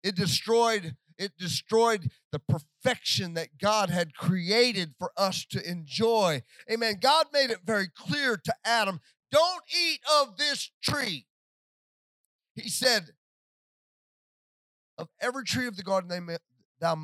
It 0.03 0.15
destroyed 0.15 0.97
it 1.19 1.33
destroyed 1.39 2.11
the 2.31 2.39
perfection 2.39 3.35
that 3.35 3.59
God 3.59 3.89
had 3.89 4.15
created 4.15 4.95
for 4.99 5.13
us 5.17 5.47
to 5.47 5.69
enjoy. 5.69 6.43
Amen. 6.71 6.97
God 7.01 7.27
made 7.33 7.51
it 7.51 7.61
very 7.65 7.89
clear 7.89 8.37
to 8.37 8.55
Adam, 8.65 9.01
don't 9.33 9.63
eat 9.75 10.01
of 10.21 10.37
this 10.37 10.71
tree. 10.83 11.27
He 12.55 12.69
said, 12.69 13.13
of 14.99 15.09
every 15.21 15.45
tree 15.45 15.67
of 15.67 15.77
the 15.77 15.83
garden 15.83 16.39
thou 16.81 16.95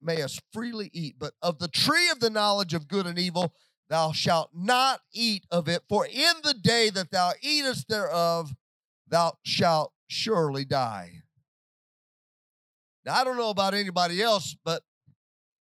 mayest 0.00 0.42
freely 0.52 0.90
eat, 0.92 1.16
but 1.18 1.34
of 1.42 1.58
the 1.58 1.68
tree 1.68 2.10
of 2.10 2.20
the 2.20 2.30
knowledge 2.30 2.74
of 2.74 2.88
good 2.88 3.06
and 3.06 3.18
evil 3.18 3.54
Thou 3.92 4.12
shalt 4.12 4.48
not 4.54 5.02
eat 5.12 5.44
of 5.50 5.68
it, 5.68 5.82
for 5.86 6.06
in 6.06 6.32
the 6.42 6.54
day 6.54 6.88
that 6.88 7.10
thou 7.10 7.32
eatest 7.42 7.88
thereof, 7.88 8.54
thou 9.06 9.34
shalt 9.44 9.92
surely 10.08 10.64
die. 10.64 11.20
Now, 13.04 13.16
I 13.16 13.22
don't 13.22 13.36
know 13.36 13.50
about 13.50 13.74
anybody 13.74 14.22
else, 14.22 14.56
but 14.64 14.82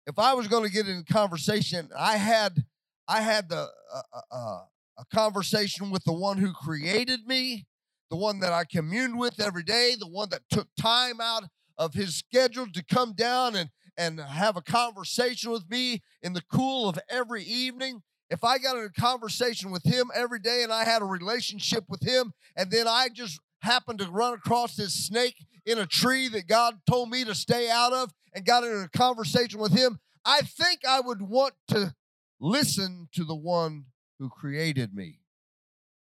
if 0.05 0.19
I 0.19 0.36
was 0.36 0.48
going 0.48 0.63
to 0.63 0.69
get 0.69 0.88
in 0.88 1.03
conversation, 1.12 1.89
I 1.98 2.17
had 2.17 2.65
I 3.07 3.21
had 3.21 3.50
the 3.50 3.67
uh, 3.91 4.01
uh, 4.13 4.21
uh, 4.31 4.59
a 5.00 5.05
conversation 5.12 5.89
with 5.89 6.03
the 6.03 6.13
one 6.13 6.38
who 6.38 6.53
created 6.53 7.25
me, 7.25 7.65
the 8.12 8.15
one 8.15 8.41
that 8.41 8.53
I 8.53 8.63
communed 8.63 9.17
with 9.17 9.39
every 9.39 9.63
day, 9.63 9.95
the 10.00 10.07
one 10.07 10.29
that 10.29 10.43
took 10.51 10.67
time 10.79 11.19
out 11.19 11.45
of 11.79 11.95
his 11.95 12.17
schedule 12.17 12.67
to 12.74 12.86
come 12.86 13.13
down 13.13 13.55
and 13.55 13.71
and 13.98 14.19
have 14.19 14.55
a 14.55 14.62
conversation 14.62 15.50
with 15.50 15.67
me 15.67 16.03
in 16.21 16.33
the 16.33 16.43
cool 16.53 16.88
of 16.88 17.00
every 17.09 17.43
evening 17.43 18.03
if 18.29 18.43
I 18.43 18.57
got 18.57 18.77
in 18.77 18.83
a 18.86 19.01
conversation 19.01 19.71
with 19.71 19.83
him 19.83 20.12
every 20.13 20.39
day 20.39 20.63
and 20.63 20.71
I 20.71 20.86
had 20.86 21.01
a 21.01 21.05
relationship 21.05 21.86
with 21.89 22.01
him, 22.01 22.33
and 22.55 22.71
then 22.71 22.88
I 22.88 23.09
just 23.09 23.39
happened 23.62 24.00
to 24.00 24.09
run 24.09 24.33
across 24.33 24.75
this 24.75 24.93
snake 24.93 25.45
in 25.65 25.77
a 25.77 25.86
tree 25.86 26.27
that 26.29 26.48
God 26.48 26.79
told 26.88 27.09
me 27.09 27.24
to 27.25 27.36
stay 27.36 27.69
out 27.69 27.93
of 27.93 28.13
and 28.33 28.45
got 28.45 28.63
in 28.63 28.71
a 28.71 28.98
conversation 28.98 29.59
with 29.59 29.71
him, 29.71 30.00
I 30.24 30.41
think 30.41 30.81
I 30.88 31.00
would 31.00 31.21
want 31.21 31.53
to 31.69 31.95
listen 32.39 33.09
to 33.13 33.24
the 33.24 33.36
one 33.36 33.86
who 34.19 34.29
created 34.29 34.93
me 34.93 35.19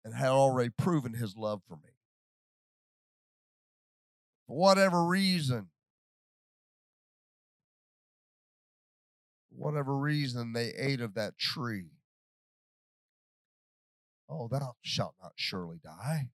and 0.04 0.14
had 0.14 0.28
already 0.28 0.70
proven 0.70 1.14
his 1.14 1.36
love 1.36 1.60
for 1.68 1.76
me. 1.76 1.90
For 4.46 4.56
whatever 4.56 5.04
reason, 5.04 5.68
whatever 9.50 9.96
reason 9.96 10.52
they 10.52 10.72
ate 10.78 11.00
of 11.00 11.14
that 11.14 11.38
tree. 11.38 11.90
Oh, 14.28 14.48
thou 14.48 14.74
shalt 14.82 15.14
not 15.22 15.32
surely 15.36 15.78
die. 15.82 16.30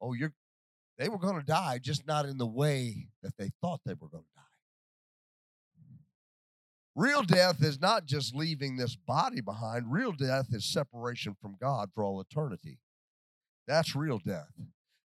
Oh, 0.00 0.12
you're 0.12 0.32
they 0.98 1.08
were 1.08 1.18
going 1.18 1.38
to 1.38 1.46
die, 1.46 1.78
just 1.80 2.06
not 2.06 2.26
in 2.26 2.38
the 2.38 2.46
way 2.46 3.06
that 3.22 3.36
they 3.38 3.50
thought 3.60 3.80
they 3.86 3.94
were 3.94 4.08
going 4.08 4.24
to 4.24 4.30
die. 4.34 4.42
Real 6.96 7.22
death 7.22 7.62
is 7.62 7.80
not 7.80 8.06
just 8.06 8.34
leaving 8.34 8.76
this 8.76 8.96
body 8.96 9.40
behind. 9.40 9.92
Real 9.92 10.10
death 10.10 10.48
is 10.50 10.64
separation 10.64 11.36
from 11.40 11.54
God 11.60 11.90
for 11.94 12.02
all 12.02 12.20
eternity. 12.20 12.80
That's 13.68 13.94
real 13.94 14.18
death. 14.18 14.50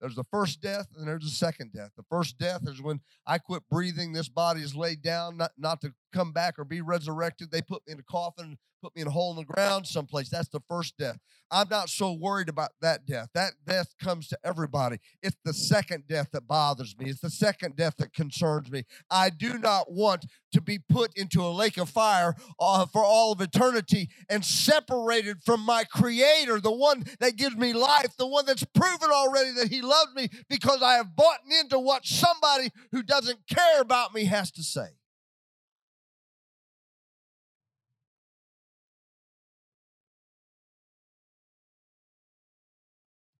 There's 0.00 0.14
the 0.14 0.24
first 0.30 0.60
death 0.60 0.86
and 0.96 1.08
there's 1.08 1.24
the 1.24 1.30
second 1.30 1.72
death. 1.72 1.90
The 1.96 2.04
first 2.08 2.38
death 2.38 2.62
is 2.68 2.80
when 2.80 3.00
I 3.26 3.38
quit 3.38 3.64
breathing, 3.68 4.12
this 4.12 4.28
body 4.28 4.60
is 4.62 4.76
laid 4.76 5.02
down, 5.02 5.36
not, 5.36 5.50
not 5.58 5.80
to 5.80 5.92
come 6.12 6.32
back 6.32 6.58
or 6.58 6.64
be 6.64 6.80
resurrected. 6.80 7.50
They 7.50 7.62
put 7.62 7.82
me 7.86 7.94
in 7.94 8.00
a 8.00 8.04
coffin, 8.04 8.58
put 8.82 8.94
me 8.96 9.02
in 9.02 9.08
a 9.08 9.12
hole 9.12 9.32
in 9.32 9.38
the 9.38 9.44
ground 9.44 9.86
someplace. 9.86 10.30
That's 10.30 10.48
the 10.48 10.62
first 10.68 10.96
death. 10.98 11.18
I'm 11.50 11.68
not 11.68 11.88
so 11.90 12.12
worried 12.12 12.48
about 12.48 12.70
that 12.80 13.06
death. 13.06 13.28
That 13.34 13.54
death 13.66 13.94
comes 14.02 14.28
to 14.28 14.38
everybody. 14.44 14.98
It's 15.22 15.36
the 15.44 15.52
second 15.54 16.04
death 16.08 16.28
that 16.32 16.46
bothers 16.48 16.96
me. 16.98 17.10
It's 17.10 17.20
the 17.20 17.30
second 17.30 17.76
death 17.76 17.96
that 17.98 18.14
concerns 18.14 18.70
me. 18.70 18.84
I 19.10 19.30
do 19.30 19.58
not 19.58 19.92
want 19.92 20.26
to 20.52 20.60
be 20.60 20.78
put 20.78 21.16
into 21.16 21.42
a 21.42 21.50
lake 21.50 21.78
of 21.78 21.88
fire 21.90 22.34
uh, 22.60 22.86
for 22.86 23.04
all 23.04 23.32
of 23.32 23.40
eternity 23.40 24.10
and 24.28 24.44
separated 24.44 25.38
from 25.44 25.60
my 25.62 25.84
creator, 25.84 26.60
the 26.60 26.72
one 26.72 27.04
that 27.20 27.36
gives 27.36 27.56
me 27.56 27.72
life, 27.72 28.16
the 28.18 28.26
one 28.26 28.46
that's 28.46 28.64
proven 28.64 29.10
already 29.12 29.52
that 29.52 29.68
he 29.68 29.82
loves 29.82 30.14
me 30.14 30.28
because 30.48 30.82
I 30.82 30.94
have 30.94 31.16
bought 31.16 31.40
into 31.60 31.78
what 31.78 32.06
somebody 32.06 32.70
who 32.92 33.02
doesn't 33.02 33.40
care 33.48 33.80
about 33.80 34.14
me 34.14 34.26
has 34.26 34.50
to 34.52 34.62
say. 34.62 34.88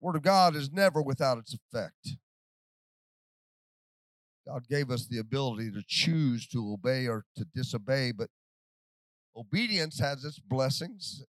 Word 0.01 0.17
of 0.17 0.23
God 0.23 0.57
is 0.57 0.73
never 0.73 1.03
without 1.03 1.39
its 1.39 1.55
effect. 1.55 2.17
God 4.47 4.67
gave 4.69 4.91
us 4.91 5.07
the 5.07 5.19
ability 5.19 5.71
to 5.73 5.83
choose 5.87 6.47
to 6.49 6.73
obey 6.73 7.07
or 7.07 7.25
to 7.37 7.45
disobey, 7.55 8.13
but 8.13 8.31
obedience 9.37 10.01
has 10.01 10.25
its 10.25 10.39
blessings, 10.39 11.25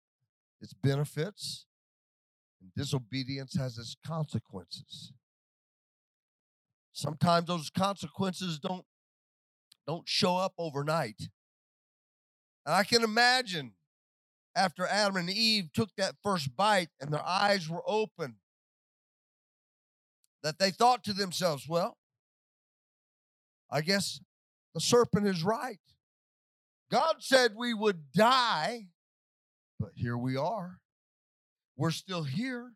its 0.60 0.74
benefits, 0.74 1.66
and 2.60 2.72
disobedience 2.74 3.54
has 3.56 3.78
its 3.78 3.96
consequences. 4.04 5.12
Sometimes 6.92 7.46
those 7.46 7.70
consequences 7.70 8.58
don't 8.58 8.84
don't 9.86 10.08
show 10.08 10.36
up 10.36 10.52
overnight. 10.58 11.28
And 12.64 12.74
I 12.74 12.82
can 12.82 13.04
imagine 13.04 13.74
after 14.56 14.84
Adam 14.84 15.16
and 15.16 15.30
Eve 15.30 15.68
took 15.72 15.90
that 15.96 16.16
first 16.24 16.56
bite 16.56 16.88
and 17.00 17.12
their 17.12 17.24
eyes 17.24 17.68
were 17.68 17.82
open 17.86 18.36
that 20.46 20.60
they 20.60 20.70
thought 20.70 21.02
to 21.02 21.12
themselves, 21.12 21.66
well, 21.68 21.96
I 23.68 23.80
guess 23.80 24.20
the 24.74 24.80
serpent 24.80 25.26
is 25.26 25.42
right. 25.42 25.80
God 26.88 27.16
said 27.18 27.54
we 27.56 27.74
would 27.74 28.12
die, 28.14 28.86
but 29.80 29.90
here 29.96 30.16
we 30.16 30.36
are. 30.36 30.78
We're 31.76 31.90
still 31.90 32.22
here. 32.22 32.74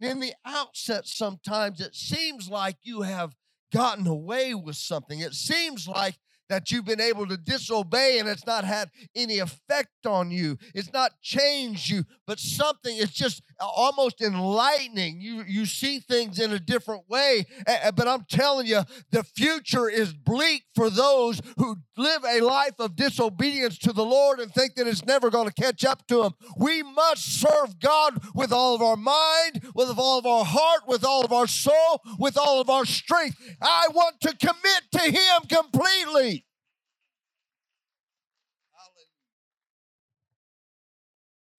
In 0.00 0.20
the 0.20 0.32
outset, 0.46 1.06
sometimes 1.06 1.82
it 1.82 1.94
seems 1.94 2.48
like 2.48 2.78
you 2.80 3.02
have 3.02 3.34
gotten 3.74 4.06
away 4.06 4.54
with 4.54 4.76
something. 4.76 5.20
It 5.20 5.34
seems 5.34 5.86
like 5.86 6.16
that 6.48 6.70
you've 6.70 6.86
been 6.86 7.00
able 7.00 7.26
to 7.26 7.36
disobey 7.36 8.18
and 8.18 8.28
it's 8.28 8.46
not 8.46 8.64
had 8.64 8.90
any 9.14 9.38
effect 9.38 10.06
on 10.06 10.30
you. 10.30 10.56
It's 10.74 10.92
not 10.94 11.20
changed 11.20 11.90
you, 11.90 12.04
but 12.26 12.38
something 12.38 12.96
it's 12.96 13.12
just 13.12 13.42
almost 13.60 14.20
enlightening. 14.20 15.20
You 15.20 15.44
you 15.46 15.66
see 15.66 16.00
things 16.00 16.38
in 16.38 16.52
a 16.52 16.58
different 16.58 17.08
way. 17.08 17.46
But 17.94 18.08
I'm 18.08 18.24
telling 18.28 18.66
you, 18.66 18.82
the 19.10 19.22
future 19.22 19.88
is 19.88 20.12
bleak 20.12 20.64
for 20.74 20.90
those 20.90 21.40
who 21.56 21.76
live 21.96 22.24
a 22.24 22.40
life 22.40 22.78
of 22.78 22.96
disobedience 22.96 23.78
to 23.78 23.92
the 23.92 24.04
Lord 24.04 24.40
and 24.40 24.52
think 24.52 24.74
that 24.74 24.86
it's 24.86 25.04
never 25.04 25.30
going 25.30 25.48
to 25.48 25.54
catch 25.54 25.84
up 25.84 26.06
to 26.08 26.22
them. 26.22 26.34
We 26.56 26.82
must 26.82 27.40
serve 27.40 27.78
God 27.80 28.20
with 28.34 28.52
all 28.52 28.74
of 28.74 28.82
our 28.82 28.96
mind, 28.96 29.64
with 29.74 29.96
all 29.96 30.18
of 30.18 30.26
our 30.26 30.44
heart, 30.44 30.82
with 30.86 31.04
all 31.04 31.24
of 31.24 31.32
our 31.32 31.46
soul, 31.46 32.02
with 32.18 32.36
all 32.36 32.60
of 32.60 32.68
our 32.68 32.84
strength. 32.84 33.36
I 33.62 33.88
want 33.92 34.20
to 34.20 34.36
commit 34.36 34.82
to 34.92 35.00
Him 35.00 35.48
completely. 35.48 36.44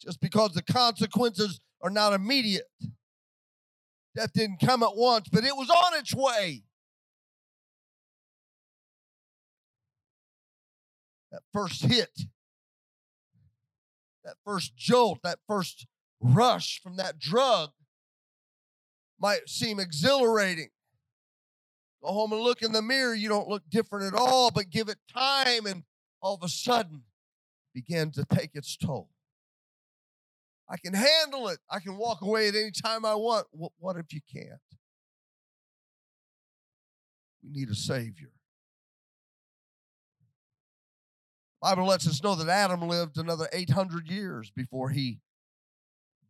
Just 0.02 0.22
because 0.22 0.54
the 0.54 0.62
consequences 0.62 1.60
are 1.82 1.90
not 1.90 2.14
immediate. 2.14 2.70
Death 4.16 4.34
didn't 4.34 4.60
come 4.60 4.82
at 4.82 4.96
once, 4.96 5.30
but 5.32 5.44
it 5.44 5.56
was 5.56 5.70
on 5.70 6.00
its 6.00 6.14
way. 6.14 6.64
That 11.32 11.42
first 11.54 11.84
hit, 11.84 12.22
that 14.24 14.36
first 14.44 14.76
jolt, 14.76 15.20
that 15.24 15.40
first 15.48 15.86
rush 16.20 16.82
from 16.82 16.98
that 16.98 17.20
drug 17.20 17.70
might 19.20 19.48
seem 19.48 19.80
exhilarating. 19.80 20.70
Go 22.04 22.12
home 22.12 22.32
and 22.34 22.42
look 22.42 22.62
in 22.62 22.72
the 22.72 22.82
mirror, 22.82 23.14
you 23.14 23.30
don't 23.30 23.48
look 23.48 23.64
different 23.70 24.14
at 24.14 24.20
all, 24.20 24.50
but 24.52 24.70
give 24.70 24.90
it 24.90 24.98
time, 25.14 25.66
and 25.66 25.84
all 26.22 26.36
of 26.36 26.44
a 26.44 26.50
sudden, 26.50 27.04
begin 27.74 28.12
to 28.12 28.26
take 28.26 28.52
its 28.56 28.76
toll. 28.76 29.10
I 30.70 30.78
can 30.78 30.94
handle 30.94 31.48
it. 31.48 31.60
I 31.70 31.80
can 31.80 31.98
walk 31.98 32.22
away 32.22 32.48
at 32.48 32.56
any 32.56 32.72
time 32.72 33.06
I 33.06 33.16
want. 33.16 33.48
What, 33.52 33.72
what 33.80 33.96
if 33.98 34.12
you 34.12 34.20
can't? 34.32 34.60
We 37.44 37.52
need 37.52 37.70
a 37.70 37.76
Savior. 37.76 38.32
Bible 41.62 41.86
lets 41.86 42.08
us 42.08 42.22
know 42.22 42.36
that 42.36 42.50
Adam 42.50 42.82
lived 42.82 43.18
another 43.18 43.48
800 43.52 44.10
years 44.10 44.52
before 44.52 44.90
he 44.90 45.20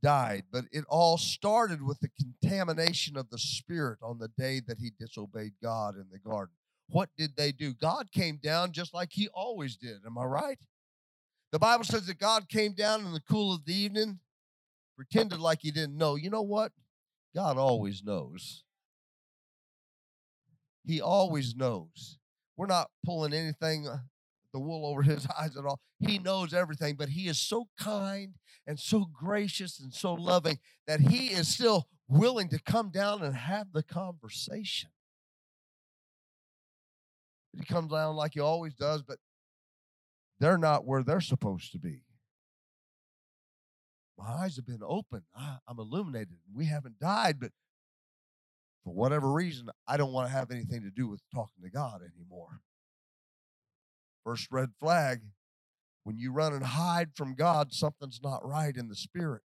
died, 0.02 0.44
but 0.52 0.66
it 0.72 0.86
all 0.88 1.18
started 1.18 1.82
with 1.82 2.00
the 2.00 2.10
contamination 2.20 3.18
of 3.18 3.30
the 3.30 3.38
spirit 3.38 4.00
on 4.02 4.20
the 4.20 4.30
day 4.38 4.62
that 4.68 4.78
he 4.80 4.92
disobeyed 5.00 5.54
God 5.62 5.96
in 5.96 6.06
the 6.12 6.20
garden. 6.20 6.56
What 6.90 7.10
did 7.18 7.36
they 7.36 7.52
do? 7.52 7.74
God 7.74 8.12
came 8.14 8.38
down 8.42 8.72
just 8.72 8.94
like 8.94 9.10
he 9.12 9.28
always 9.34 9.76
did. 9.76 9.98
Am 10.06 10.18
I 10.18 10.24
right? 10.24 10.60
The 11.52 11.60
Bible 11.60 11.84
says 11.84 12.08
that 12.08 12.20
God 12.20 12.48
came 12.48 12.74
down 12.74 13.06
in 13.06 13.14
the 13.14 13.22
cool 13.30 13.54
of 13.54 13.66
the 13.66 13.74
evening 13.74 14.20
pretended 14.98 15.40
like 15.40 15.60
he 15.62 15.72
didn't 15.72 15.96
know. 15.96 16.16
You 16.16 16.30
know 16.30 16.42
what? 16.42 16.72
God 17.34 17.58
always 17.58 18.04
knows. 18.04 18.64
He 20.84 21.00
always 21.00 21.56
knows. 21.56 22.18
We're 22.58 22.66
not 22.66 22.90
pulling 23.06 23.34
anything, 23.34 23.88
uh, 23.88 24.00
the 24.52 24.60
wool 24.60 24.86
over 24.86 25.02
his 25.04 25.28
eyes 25.40 25.56
at 25.56 25.66
all. 25.66 25.80
He 26.00 26.18
knows 26.18 26.54
everything, 26.54 26.96
but 26.96 27.10
he 27.10 27.28
is 27.28 27.38
so 27.38 27.68
kind 27.80 28.34
and 28.66 28.80
so 28.80 29.06
gracious 29.06 29.80
and 29.80 29.94
so 29.94 30.14
loving 30.14 30.58
that 30.88 31.00
he 31.00 31.28
is 31.28 31.48
still 31.48 31.88
willing 32.08 32.50
to 32.50 32.60
come 32.60 32.90
down 32.90 33.22
and 33.22 33.36
have 33.36 33.72
the 33.74 33.84
conversation. 33.84 34.90
He 37.54 37.64
comes 37.64 37.92
down 37.92 38.16
like 38.16 38.34
he 38.34 38.40
always 38.40 38.74
does, 38.74 39.02
but 39.04 39.20
they're 40.40 40.58
not 40.58 40.86
where 40.86 41.04
they're 41.04 41.22
supposed 41.22 41.72
to 41.72 41.80
be. 41.80 42.02
My 44.18 44.44
eyes 44.44 44.56
have 44.56 44.66
been 44.66 44.82
opened. 44.84 45.24
I, 45.36 45.58
I'm 45.68 45.80
illuminated. 45.80 46.38
We 46.54 46.66
haven't 46.66 47.00
died, 47.00 47.40
but 47.40 47.52
for 48.84 48.94
whatever 48.94 49.32
reason, 49.32 49.70
I 49.88 49.98
don't 49.98 50.14
want 50.14 50.28
to 50.28 50.34
have 50.34 50.52
anything 50.52 50.82
to 50.84 50.90
do 50.90 51.08
with 51.08 51.22
talking 51.34 51.64
to 51.64 51.70
God 51.70 52.02
anymore. 52.02 52.62
First 54.24 54.48
red 54.52 54.70
flag 54.80 55.22
when 56.08 56.18
you 56.18 56.32
run 56.32 56.54
and 56.54 56.64
hide 56.64 57.10
from 57.16 57.36
God, 57.36 57.74
something's 57.74 58.22
not 58.24 58.48
right 58.48 58.74
in 58.78 58.88
the 58.88 58.96
spirit. 58.96 59.42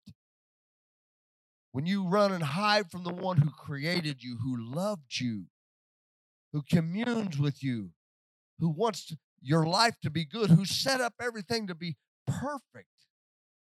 When 1.72 1.86
you 1.86 2.06
run 2.06 2.30
and 2.30 2.44
hide 2.44 2.88
from 2.88 3.02
the 3.02 3.12
one 3.12 3.38
who 3.38 3.50
created 3.50 4.22
you, 4.22 4.36
who 4.36 4.56
loved 4.56 5.18
you, 5.18 5.46
who 6.52 6.62
communes 6.62 7.36
with 7.36 7.64
you, 7.64 7.90
who 8.60 8.68
wants 8.68 9.12
your 9.40 9.66
life 9.66 9.96
to 10.02 10.10
be 10.10 10.24
good, 10.24 10.50
who 10.50 10.64
set 10.64 11.00
up 11.00 11.14
everything 11.20 11.66
to 11.66 11.74
be 11.74 11.96
perfect, 12.28 12.91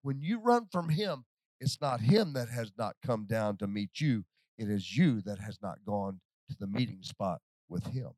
when 0.06 0.22
you 0.22 0.38
run 0.38 0.68
from 0.70 0.88
Him, 0.88 1.24
it's 1.58 1.80
not 1.80 2.00
Him 2.00 2.32
that 2.34 2.48
has 2.48 2.70
not 2.78 2.94
come 3.04 3.26
down 3.26 3.56
to 3.56 3.66
meet 3.66 4.00
you, 4.00 4.24
it 4.56 4.70
is 4.70 4.96
you 4.96 5.20
that 5.22 5.40
has 5.40 5.58
not 5.60 5.78
gone 5.84 6.20
to 6.48 6.56
the 6.60 6.68
meeting 6.68 7.00
spot 7.02 7.40
with 7.68 7.84
Him. 7.88 8.10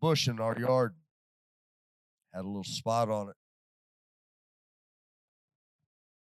bush 0.00 0.28
in 0.28 0.38
our 0.38 0.56
yard 0.56 0.94
had 2.32 2.44
a 2.44 2.46
little 2.46 2.62
spot 2.62 3.10
on 3.10 3.30
it. 3.30 3.34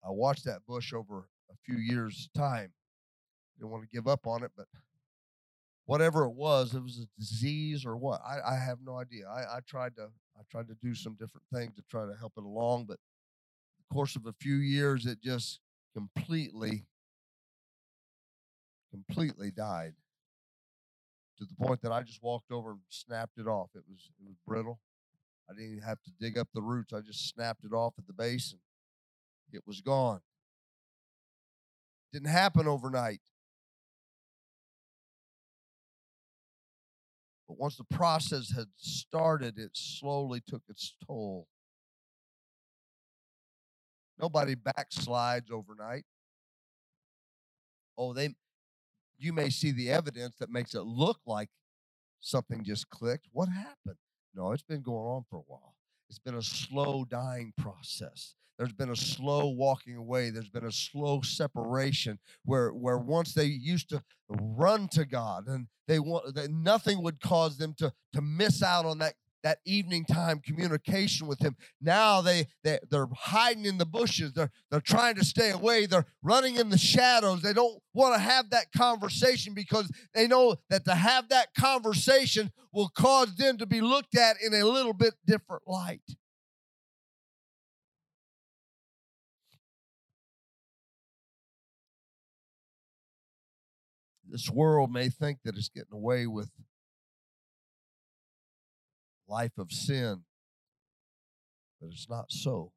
I 0.05 0.11
watched 0.11 0.44
that 0.46 0.66
bush 0.66 0.92
over 0.92 1.29
a 1.53 1.55
few 1.64 1.77
years' 1.77 2.29
time. 2.37 2.73
Didn't 3.57 3.70
want 3.70 3.85
to 3.85 3.88
give 3.96 4.09
up 4.09 4.27
on 4.27 4.42
it, 4.42 4.51
but 4.57 4.66
whatever 5.90 6.22
it 6.24 6.35
was, 6.35 6.72
it 6.72 6.81
was 6.85 7.00
a 7.00 7.20
disease 7.20 7.85
or 7.85 7.96
what. 7.96 8.20
I, 8.24 8.53
I 8.53 8.55
have 8.55 8.79
no 8.87 8.96
idea. 8.96 9.26
I, 9.29 9.57
I 9.57 9.59
tried 9.66 9.96
to 9.96 10.07
I 10.38 10.42
tried 10.48 10.68
to 10.68 10.76
do 10.81 10.94
some 10.94 11.14
different 11.14 11.44
things 11.53 11.74
to 11.74 11.83
try 11.90 12.07
to 12.07 12.14
help 12.16 12.35
it 12.38 12.44
along, 12.44 12.85
but 12.87 12.98
the 13.76 13.92
course 13.92 14.14
of 14.14 14.24
a 14.24 14.33
few 14.40 14.55
years, 14.55 15.05
it 15.05 15.20
just 15.20 15.59
completely, 15.92 16.85
completely 18.92 19.50
died 19.50 19.94
to 21.38 21.44
the 21.44 21.66
point 21.66 21.83
that 21.83 21.90
I 21.90 22.03
just 22.03 22.22
walked 22.22 22.53
over 22.53 22.70
and 22.70 22.81
snapped 22.88 23.37
it 23.38 23.48
off. 23.48 23.70
It 23.74 23.83
was 23.90 24.11
it 24.20 24.24
was 24.24 24.37
brittle. 24.46 24.79
I 25.50 25.55
didn't 25.55 25.72
even 25.72 25.83
have 25.83 26.00
to 26.03 26.12
dig 26.20 26.38
up 26.38 26.46
the 26.55 26.62
roots. 26.62 26.92
I 26.92 27.00
just 27.00 27.29
snapped 27.35 27.64
it 27.64 27.72
off 27.72 27.94
at 27.98 28.07
the 28.07 28.12
base 28.12 28.53
and 28.53 28.61
it 29.53 29.62
was 29.66 29.81
gone. 29.81 30.20
Didn't 32.12 32.29
happen 32.29 32.68
overnight. 32.68 33.20
But 37.51 37.59
once 37.59 37.75
the 37.75 37.97
process 37.97 38.53
had 38.55 38.69
started, 38.77 39.59
it 39.59 39.73
slowly 39.75 40.41
took 40.47 40.63
its 40.69 40.95
toll. 41.05 41.49
Nobody 44.21 44.55
backslides 44.55 45.51
overnight. 45.51 46.05
Oh, 47.99 48.13
they 48.13 48.37
you 49.19 49.33
may 49.33 49.51
see 49.51 49.73
the 49.73 49.91
evidence 49.91 50.37
that 50.39 50.49
makes 50.49 50.77
it 50.77 50.83
look 50.83 51.19
like 51.27 51.49
something 52.21 52.63
just 52.63 52.89
clicked. 52.89 53.27
What 53.33 53.49
happened? 53.49 53.99
No, 54.33 54.53
it's 54.53 54.63
been 54.63 54.83
going 54.83 55.09
on 55.09 55.25
for 55.29 55.41
a 55.41 55.45
while. 55.49 55.75
It's 56.09 56.21
been 56.21 56.37
a 56.37 56.43
slow 56.43 57.05
dying 57.05 57.53
process. 57.59 58.37
There's 58.61 58.75
been 58.75 58.90
a 58.90 58.96
slow 58.96 59.49
walking 59.49 59.96
away. 59.96 60.29
There's 60.29 60.51
been 60.51 60.66
a 60.66 60.70
slow 60.70 61.23
separation 61.23 62.18
where, 62.44 62.68
where 62.73 62.99
once 62.99 63.33
they 63.33 63.46
used 63.46 63.88
to 63.88 64.03
run 64.29 64.87
to 64.88 65.07
God 65.07 65.46
and 65.46 65.66
they 65.88 65.99
want 65.99 66.35
that 66.35 66.51
nothing 66.51 67.03
would 67.03 67.23
cause 67.23 67.57
them 67.57 67.73
to, 67.79 67.90
to 68.12 68.20
miss 68.20 68.62
out 68.62 68.85
on 68.85 68.99
that 68.99 69.14
that 69.42 69.61
evening 69.64 70.05
time 70.05 70.40
communication 70.40 71.27
with 71.27 71.40
him. 71.40 71.57
Now 71.81 72.20
they, 72.20 72.49
they 72.62 72.79
they're 72.90 73.09
hiding 73.16 73.64
in 73.64 73.79
the 73.79 73.87
bushes. 73.87 74.35
They're 74.35 74.51
they're 74.70 74.83
trying 74.83 75.14
to 75.14 75.25
stay 75.25 75.53
away. 75.53 75.87
They're 75.87 76.05
running 76.23 76.57
in 76.57 76.68
the 76.68 76.77
shadows. 76.77 77.40
They 77.40 77.55
don't 77.55 77.81
want 77.94 78.14
to 78.14 78.20
have 78.20 78.51
that 78.51 78.66
conversation 78.77 79.55
because 79.55 79.90
they 80.14 80.29
know 80.29 80.57
that 80.68 80.85
to 80.85 80.94
have 80.94 81.31
that 81.31 81.55
conversation 81.55 82.53
will 82.75 82.90
cause 82.90 83.35
them 83.37 83.57
to 83.57 83.64
be 83.64 83.81
looked 83.81 84.18
at 84.18 84.37
in 84.42 84.53
a 84.53 84.66
little 84.66 84.92
bit 84.92 85.14
different 85.27 85.62
light 85.66 86.03
This 94.31 94.49
world 94.49 94.93
may 94.93 95.09
think 95.09 95.40
that 95.45 95.57
it's 95.57 95.69
getting 95.69 95.93
away 95.93 96.27
with 96.27 96.51
life 99.29 99.59
of 99.59 99.73
sin, 99.73 100.23
but 101.81 101.88
it's 101.90 102.09
not 102.09 102.27
so. 102.31 102.71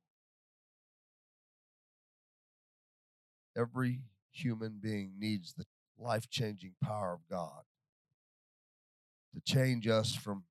Every 3.56 4.02
human 4.32 4.80
being 4.82 5.13
needs 5.20 5.54
the 5.54 5.66
life 6.00 6.28
changing 6.28 6.74
power 6.84 7.13
of 7.13 7.30
God 7.30 7.62
to 9.36 9.42
change 9.42 9.88
us 9.88 10.16
from 10.16 10.46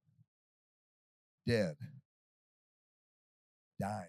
dead, 1.48 1.74
dying. 3.80 4.06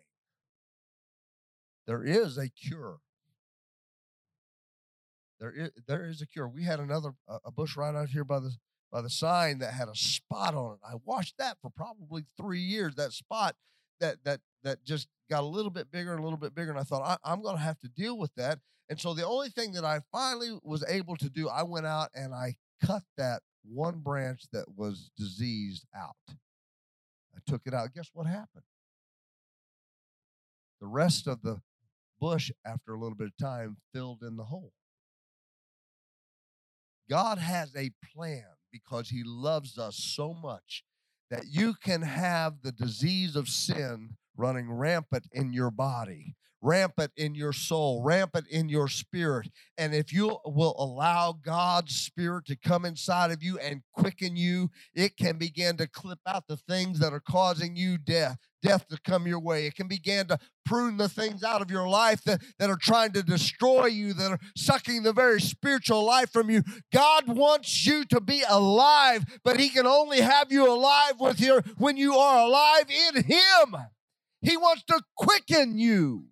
There 1.87 2.03
is 2.03 2.37
a 2.37 2.49
cure 2.49 2.99
there 5.43 5.51
is, 5.51 5.71
there 5.89 6.05
is 6.05 6.21
a 6.21 6.25
cure. 6.25 6.47
We 6.47 6.63
had 6.63 6.79
another 6.79 7.15
uh, 7.27 7.39
a 7.43 7.51
bush 7.51 7.75
right 7.75 7.93
out 7.93 8.07
here 8.07 8.23
by 8.23 8.39
the 8.39 8.55
by 8.89 9.01
the 9.01 9.09
sign 9.09 9.59
that 9.59 9.73
had 9.73 9.89
a 9.89 9.95
spot 9.95 10.55
on 10.55 10.75
it. 10.75 10.79
I 10.87 10.93
watched 11.03 11.37
that 11.37 11.57
for 11.61 11.69
probably 11.69 12.23
three 12.39 12.61
years. 12.61 12.95
That 12.95 13.11
spot 13.11 13.57
that 13.99 14.23
that 14.23 14.39
that 14.63 14.85
just 14.85 15.09
got 15.29 15.43
a 15.43 15.45
little 15.45 15.69
bit 15.69 15.91
bigger 15.91 16.11
and 16.11 16.21
a 16.21 16.23
little 16.23 16.37
bit 16.37 16.55
bigger, 16.55 16.71
and 16.71 16.79
I 16.79 16.83
thought 16.83 17.01
I, 17.01 17.17
I'm 17.29 17.41
going 17.41 17.57
to 17.57 17.61
have 17.61 17.77
to 17.79 17.89
deal 17.89 18.17
with 18.17 18.31
that. 18.37 18.59
And 18.87 19.01
so 19.01 19.13
the 19.13 19.25
only 19.25 19.49
thing 19.49 19.73
that 19.73 19.83
I 19.83 19.99
finally 20.13 20.57
was 20.63 20.85
able 20.87 21.17
to 21.17 21.29
do, 21.29 21.49
I 21.49 21.63
went 21.63 21.87
out 21.87 22.09
and 22.15 22.33
I 22.33 22.55
cut 22.81 23.03
that 23.17 23.41
one 23.65 23.99
branch 23.99 24.43
that 24.53 24.65
was 24.77 25.11
diseased 25.17 25.85
out. 25.93 26.15
I 27.35 27.39
took 27.45 27.63
it 27.65 27.73
out. 27.73 27.93
Guess 27.93 28.11
what 28.13 28.27
happened? 28.27 28.63
The 30.79 30.87
rest 30.87 31.27
of 31.27 31.41
the 31.41 31.59
bush, 32.17 32.49
after 32.65 32.93
a 32.93 32.97
little 32.97 33.17
bit 33.17 33.27
of 33.27 33.37
time, 33.37 33.75
filled 33.93 34.23
in 34.23 34.37
the 34.37 34.45
hole. 34.45 34.71
God 37.09 37.37
has 37.37 37.75
a 37.75 37.91
plan 38.15 38.45
because 38.71 39.09
He 39.09 39.23
loves 39.23 39.77
us 39.77 39.97
so 39.97 40.33
much 40.33 40.83
that 41.29 41.45
you 41.49 41.73
can 41.83 42.01
have 42.01 42.61
the 42.61 42.71
disease 42.71 43.35
of 43.35 43.47
sin 43.47 44.17
running 44.35 44.71
rampant 44.71 45.27
in 45.31 45.53
your 45.53 45.71
body 45.71 46.35
rampant 46.63 47.11
in 47.17 47.35
your 47.35 47.53
soul, 47.53 48.01
rampant 48.01 48.47
in 48.47 48.69
your 48.69 48.87
spirit. 48.87 49.49
And 49.77 49.93
if 49.93 50.13
you 50.13 50.37
will 50.45 50.75
allow 50.79 51.33
God's 51.33 51.93
spirit 51.95 52.45
to 52.45 52.55
come 52.55 52.85
inside 52.85 53.31
of 53.31 53.43
you 53.43 53.59
and 53.59 53.83
quicken 53.93 54.37
you, 54.37 54.71
it 54.95 55.17
can 55.17 55.37
begin 55.37 55.77
to 55.77 55.87
clip 55.87 56.19
out 56.25 56.47
the 56.47 56.57
things 56.57 56.99
that 56.99 57.13
are 57.13 57.19
causing 57.19 57.75
you 57.75 57.97
death. 57.97 58.37
Death 58.61 58.87
to 58.87 58.97
come 59.03 59.27
your 59.27 59.41
way. 59.41 59.65
It 59.65 59.75
can 59.75 59.89
begin 59.89 60.27
to 60.27 60.39
prune 60.65 60.95
the 60.95 61.09
things 61.09 61.43
out 61.43 61.61
of 61.61 61.69
your 61.69 61.85
life 61.85 62.23
that, 62.23 62.39
that 62.59 62.69
are 62.69 62.79
trying 62.81 63.11
to 63.11 63.21
destroy 63.21 63.87
you, 63.87 64.13
that 64.13 64.31
are 64.31 64.39
sucking 64.55 65.03
the 65.03 65.11
very 65.11 65.41
spiritual 65.41 66.05
life 66.05 66.31
from 66.31 66.49
you. 66.49 66.63
God 66.93 67.27
wants 67.27 67.85
you 67.85 68.05
to 68.05 68.21
be 68.21 68.41
alive, 68.47 69.25
but 69.43 69.59
He 69.59 69.67
can 69.67 69.85
only 69.85 70.21
have 70.21 70.49
you 70.49 70.65
alive 70.65 71.19
with 71.19 71.41
your 71.41 71.61
when 71.77 71.97
you 71.97 72.15
are 72.15 72.47
alive 72.47 72.85
in 72.89 73.23
Him. 73.23 73.75
He 74.41 74.55
wants 74.55 74.83
to 74.83 75.01
quicken 75.17 75.77
you. 75.77 76.27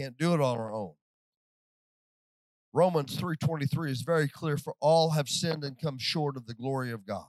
Can't 0.00 0.16
do 0.16 0.32
it 0.32 0.40
on 0.40 0.56
our 0.56 0.72
own. 0.72 0.94
Romans 2.72 3.16
3:23 3.16 3.90
is 3.90 4.00
very 4.00 4.28
clear 4.28 4.56
for 4.56 4.74
all 4.80 5.10
have 5.10 5.28
sinned 5.28 5.62
and 5.62 5.78
come 5.78 5.98
short 5.98 6.38
of 6.38 6.46
the 6.46 6.54
glory 6.54 6.90
of 6.90 7.04
God. 7.04 7.28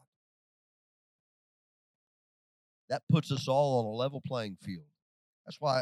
That 2.88 3.04
puts 3.10 3.30
us 3.30 3.50
all 3.50 3.80
on 3.80 3.86
a 3.86 3.90
level 3.90 4.22
playing 4.26 4.56
field. 4.62 4.88
That's 5.46 5.60
why 5.60 5.82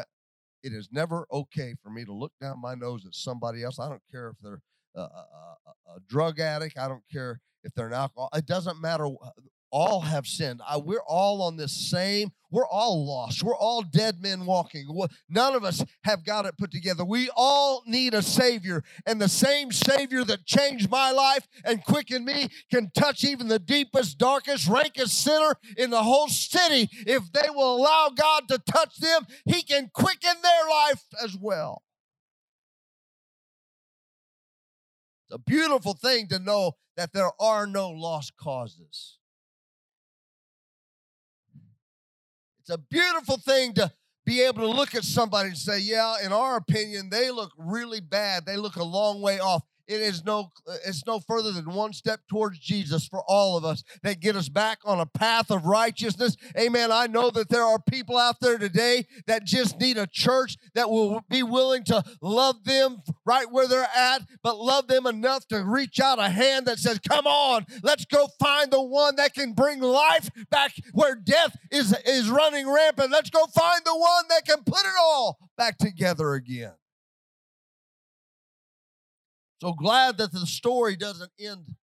it 0.64 0.72
is 0.72 0.88
never 0.90 1.28
okay 1.30 1.76
for 1.80 1.90
me 1.90 2.04
to 2.04 2.12
look 2.12 2.32
down 2.40 2.60
my 2.60 2.74
nose 2.74 3.06
at 3.06 3.14
somebody 3.14 3.62
else. 3.62 3.78
I 3.78 3.88
don't 3.88 4.02
care 4.10 4.30
if 4.30 4.36
they're 4.42 4.62
a, 4.96 5.00
a, 5.00 5.56
a 5.94 6.00
drug 6.08 6.40
addict. 6.40 6.76
I 6.76 6.88
don't 6.88 7.08
care 7.08 7.40
if 7.62 7.72
they're 7.74 7.86
an 7.86 7.92
alcohol. 7.92 8.30
It 8.34 8.46
doesn't 8.46 8.80
matter 8.80 9.06
all 9.70 10.00
have 10.00 10.26
sinned. 10.26 10.60
I, 10.66 10.76
we're 10.76 11.02
all 11.06 11.42
on 11.42 11.56
this 11.56 11.72
same, 11.72 12.32
we're 12.50 12.66
all 12.66 13.06
lost. 13.06 13.42
We're 13.42 13.56
all 13.56 13.82
dead 13.82 14.20
men 14.20 14.44
walking. 14.44 14.88
None 15.28 15.54
of 15.54 15.64
us 15.64 15.84
have 16.02 16.24
got 16.24 16.46
it 16.46 16.58
put 16.58 16.72
together. 16.72 17.04
We 17.04 17.30
all 17.36 17.82
need 17.86 18.12
a 18.12 18.22
Savior. 18.22 18.82
And 19.06 19.20
the 19.20 19.28
same 19.28 19.70
Savior 19.70 20.24
that 20.24 20.46
changed 20.46 20.90
my 20.90 21.12
life 21.12 21.46
and 21.64 21.84
quickened 21.84 22.24
me 22.24 22.48
can 22.70 22.90
touch 22.90 23.22
even 23.22 23.46
the 23.46 23.60
deepest, 23.60 24.18
darkest, 24.18 24.66
rankest 24.66 25.22
sinner 25.22 25.54
in 25.76 25.90
the 25.90 26.02
whole 26.02 26.28
city. 26.28 26.88
If 27.06 27.32
they 27.32 27.50
will 27.50 27.76
allow 27.76 28.10
God 28.14 28.48
to 28.48 28.58
touch 28.58 28.96
them, 28.96 29.26
He 29.44 29.62
can 29.62 29.90
quicken 29.94 30.34
their 30.42 30.68
life 30.68 31.04
as 31.22 31.36
well. 31.40 31.82
It's 35.28 35.36
a 35.36 35.38
beautiful 35.38 35.94
thing 35.94 36.26
to 36.28 36.40
know 36.40 36.72
that 36.96 37.12
there 37.12 37.30
are 37.40 37.66
no 37.68 37.90
lost 37.90 38.36
causes. 38.36 39.19
It's 42.70 42.76
a 42.76 42.86
beautiful 42.88 43.36
thing 43.36 43.72
to 43.74 43.90
be 44.24 44.42
able 44.42 44.60
to 44.60 44.68
look 44.68 44.94
at 44.94 45.02
somebody 45.02 45.48
and 45.48 45.58
say, 45.58 45.80
yeah, 45.80 46.18
in 46.24 46.32
our 46.32 46.54
opinion, 46.54 47.08
they 47.10 47.28
look 47.32 47.50
really 47.58 47.98
bad. 47.98 48.46
They 48.46 48.56
look 48.56 48.76
a 48.76 48.84
long 48.84 49.20
way 49.20 49.40
off 49.40 49.64
it 49.90 50.00
is 50.00 50.24
no 50.24 50.50
it's 50.86 51.04
no 51.04 51.18
further 51.18 51.50
than 51.50 51.74
one 51.74 51.92
step 51.92 52.20
towards 52.28 52.60
Jesus 52.60 53.08
for 53.08 53.22
all 53.26 53.56
of 53.56 53.64
us 53.64 53.82
that 54.04 54.20
get 54.20 54.36
us 54.36 54.48
back 54.48 54.78
on 54.84 55.00
a 55.00 55.06
path 55.06 55.50
of 55.50 55.64
righteousness. 55.64 56.36
Amen. 56.56 56.92
I 56.92 57.08
know 57.08 57.30
that 57.30 57.48
there 57.48 57.64
are 57.64 57.80
people 57.80 58.16
out 58.16 58.36
there 58.40 58.56
today 58.56 59.06
that 59.26 59.44
just 59.44 59.80
need 59.80 59.98
a 59.98 60.06
church 60.06 60.56
that 60.74 60.88
will 60.88 61.24
be 61.28 61.42
willing 61.42 61.82
to 61.84 62.04
love 62.22 62.62
them 62.64 62.98
right 63.26 63.50
where 63.50 63.66
they're 63.66 63.88
at, 63.96 64.22
but 64.44 64.58
love 64.58 64.86
them 64.86 65.06
enough 65.06 65.46
to 65.48 65.64
reach 65.64 65.98
out 65.98 66.20
a 66.20 66.28
hand 66.28 66.66
that 66.66 66.78
says, 66.78 67.00
"Come 67.00 67.26
on, 67.26 67.66
let's 67.82 68.04
go 68.04 68.28
find 68.38 68.70
the 68.70 68.82
one 68.82 69.16
that 69.16 69.34
can 69.34 69.54
bring 69.54 69.80
life 69.80 70.30
back 70.50 70.72
where 70.92 71.16
death 71.16 71.56
is 71.72 71.92
is 72.04 72.30
running 72.30 72.70
rampant. 72.70 73.10
Let's 73.10 73.30
go 73.30 73.44
find 73.46 73.82
the 73.84 73.96
one 73.96 74.24
that 74.28 74.46
can 74.46 74.62
put 74.62 74.84
it 74.84 74.94
all 75.00 75.38
back 75.56 75.78
together 75.78 76.34
again." 76.34 76.79
So 79.60 79.72
glad 79.72 80.16
that 80.18 80.32
the 80.32 80.46
story 80.46 80.96
doesn't 80.96 81.32
end 81.38 81.74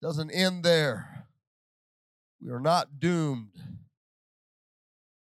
doesn't 0.00 0.30
end 0.30 0.62
there. 0.62 1.26
We 2.40 2.52
are 2.52 2.60
not 2.60 3.00
doomed. 3.00 3.54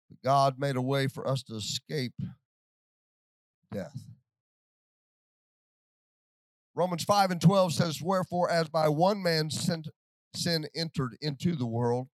But 0.10 0.22
God 0.24 0.60
made 0.60 0.76
a 0.76 0.82
way 0.82 1.08
for 1.08 1.28
us 1.28 1.42
to 1.44 1.56
escape 1.56 2.14
death. 3.72 3.98
Romans 6.76 7.04
5 7.04 7.32
and 7.32 7.42
12 7.42 7.74
says, 7.74 8.02
Wherefore, 8.02 8.52
as 8.52 8.70
by 8.70 8.90
one 8.90 9.24
man 9.24 9.50
sin 9.50 10.68
entered 10.76 11.18
into 11.22 11.56
the 11.56 11.66
world, 11.66 12.10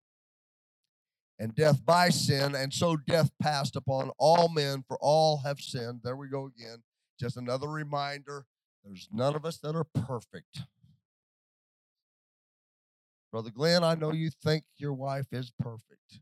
and 1.39 1.55
death 1.55 1.83
by 1.83 2.09
sin, 2.09 2.53
and 2.53 2.71
so 2.71 2.95
death 2.95 3.31
passed 3.41 3.75
upon 3.75 4.11
all 4.19 4.47
men, 4.47 4.83
for 4.87 4.97
all 5.01 5.41
have 5.43 5.59
sinned. 5.59 6.01
There 6.03 6.15
we 6.15 6.29
go 6.29 6.45
again. 6.45 6.83
Just 7.19 7.35
another 7.35 7.67
reminder 7.67 8.45
there's 8.83 9.07
none 9.11 9.35
of 9.35 9.45
us 9.45 9.57
that 9.57 9.75
are 9.75 9.83
perfect. 9.83 10.63
Brother 13.31 13.49
Glenn, 13.49 13.83
I 13.83 13.95
know 13.95 14.11
you 14.11 14.29
think 14.29 14.65
your 14.77 14.93
wife 14.93 15.27
is 15.31 15.51
perfect. 15.57 16.19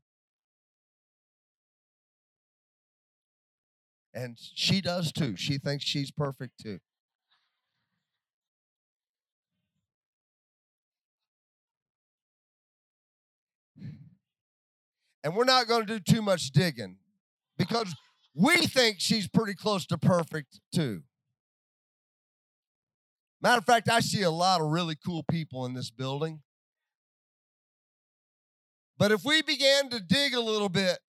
And 4.13 4.37
she 4.37 4.81
does 4.81 5.11
too. 5.11 5.35
She 5.35 5.57
thinks 5.57 5.85
she's 5.85 6.11
perfect 6.11 6.59
too. 6.61 6.79
And 15.23 15.35
we're 15.35 15.43
not 15.43 15.67
going 15.67 15.85
to 15.85 15.99
do 15.99 15.99
too 15.99 16.21
much 16.21 16.51
digging 16.51 16.97
because 17.57 17.93
we 18.33 18.55
think 18.67 18.97
she's 18.99 19.27
pretty 19.27 19.53
close 19.53 19.85
to 19.87 19.97
perfect 19.97 20.59
too. 20.73 21.03
Matter 23.41 23.59
of 23.59 23.65
fact, 23.65 23.89
I 23.89 24.01
see 24.01 24.23
a 24.23 24.31
lot 24.31 24.59
of 24.61 24.67
really 24.67 24.95
cool 24.95 25.23
people 25.23 25.65
in 25.65 25.73
this 25.73 25.89
building. 25.89 26.41
But 28.97 29.11
if 29.11 29.23
we 29.23 29.41
began 29.41 29.89
to 29.89 30.01
dig 30.01 30.33
a 30.33 30.41
little 30.41 30.67
bit, 30.67 30.99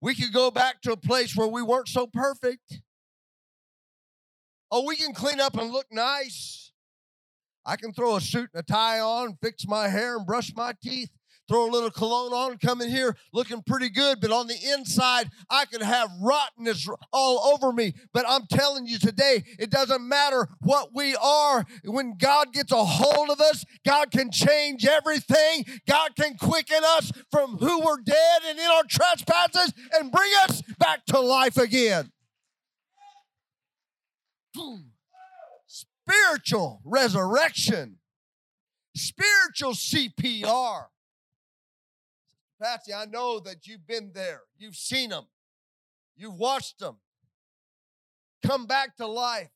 we 0.00 0.14
could 0.14 0.32
go 0.32 0.50
back 0.50 0.80
to 0.82 0.92
a 0.92 0.96
place 0.96 1.36
where 1.36 1.46
we 1.46 1.62
weren't 1.62 1.88
so 1.88 2.06
perfect. 2.06 2.80
Oh, 4.70 4.86
we 4.86 4.96
can 4.96 5.12
clean 5.12 5.40
up 5.40 5.56
and 5.58 5.70
look 5.70 5.86
nice. 5.90 6.72
I 7.66 7.76
can 7.76 7.92
throw 7.92 8.16
a 8.16 8.20
suit 8.20 8.50
and 8.54 8.60
a 8.60 8.62
tie 8.62 9.00
on, 9.00 9.36
fix 9.42 9.66
my 9.66 9.88
hair, 9.88 10.16
and 10.16 10.26
brush 10.26 10.52
my 10.56 10.72
teeth 10.82 11.10
throw 11.48 11.68
a 11.68 11.70
little 11.70 11.90
cologne 11.90 12.32
on, 12.32 12.58
come 12.58 12.80
in 12.80 12.88
here 12.88 13.16
looking 13.32 13.62
pretty 13.62 13.88
good, 13.88 14.20
but 14.20 14.30
on 14.30 14.46
the 14.46 14.56
inside, 14.74 15.30
I 15.50 15.64
could 15.64 15.82
have 15.82 16.10
rottenness 16.20 16.88
all 17.12 17.52
over 17.54 17.72
me. 17.72 17.94
But 18.12 18.24
I'm 18.28 18.46
telling 18.46 18.86
you 18.86 18.98
today, 18.98 19.44
it 19.58 19.70
doesn't 19.70 20.06
matter 20.06 20.48
what 20.60 20.90
we 20.94 21.16
are. 21.16 21.64
When 21.84 22.16
God 22.18 22.52
gets 22.52 22.72
a 22.72 22.84
hold 22.84 23.30
of 23.30 23.40
us, 23.40 23.64
God 23.84 24.10
can 24.10 24.30
change 24.30 24.84
everything. 24.84 25.64
God 25.86 26.16
can 26.16 26.36
quicken 26.36 26.82
us 26.84 27.12
from 27.30 27.56
who 27.58 27.80
we're 27.80 28.00
dead 28.04 28.42
and 28.46 28.58
in 28.58 28.66
our 28.66 28.84
trespasses 28.84 29.72
and 29.94 30.10
bring 30.10 30.30
us 30.44 30.62
back 30.78 31.04
to 31.06 31.20
life 31.20 31.56
again. 31.56 32.10
Spiritual 35.66 36.80
resurrection, 36.84 37.98
spiritual 38.94 39.72
CPR. 39.72 40.86
Patsy, 42.60 42.94
I 42.94 43.04
know 43.06 43.40
that 43.40 43.66
you've 43.66 43.86
been 43.86 44.12
there. 44.14 44.42
You've 44.56 44.76
seen 44.76 45.10
them. 45.10 45.26
You've 46.16 46.38
watched 46.38 46.78
them 46.78 46.96
come 48.46 48.66
back 48.66 48.96
to 48.96 49.06
life. 49.06 49.50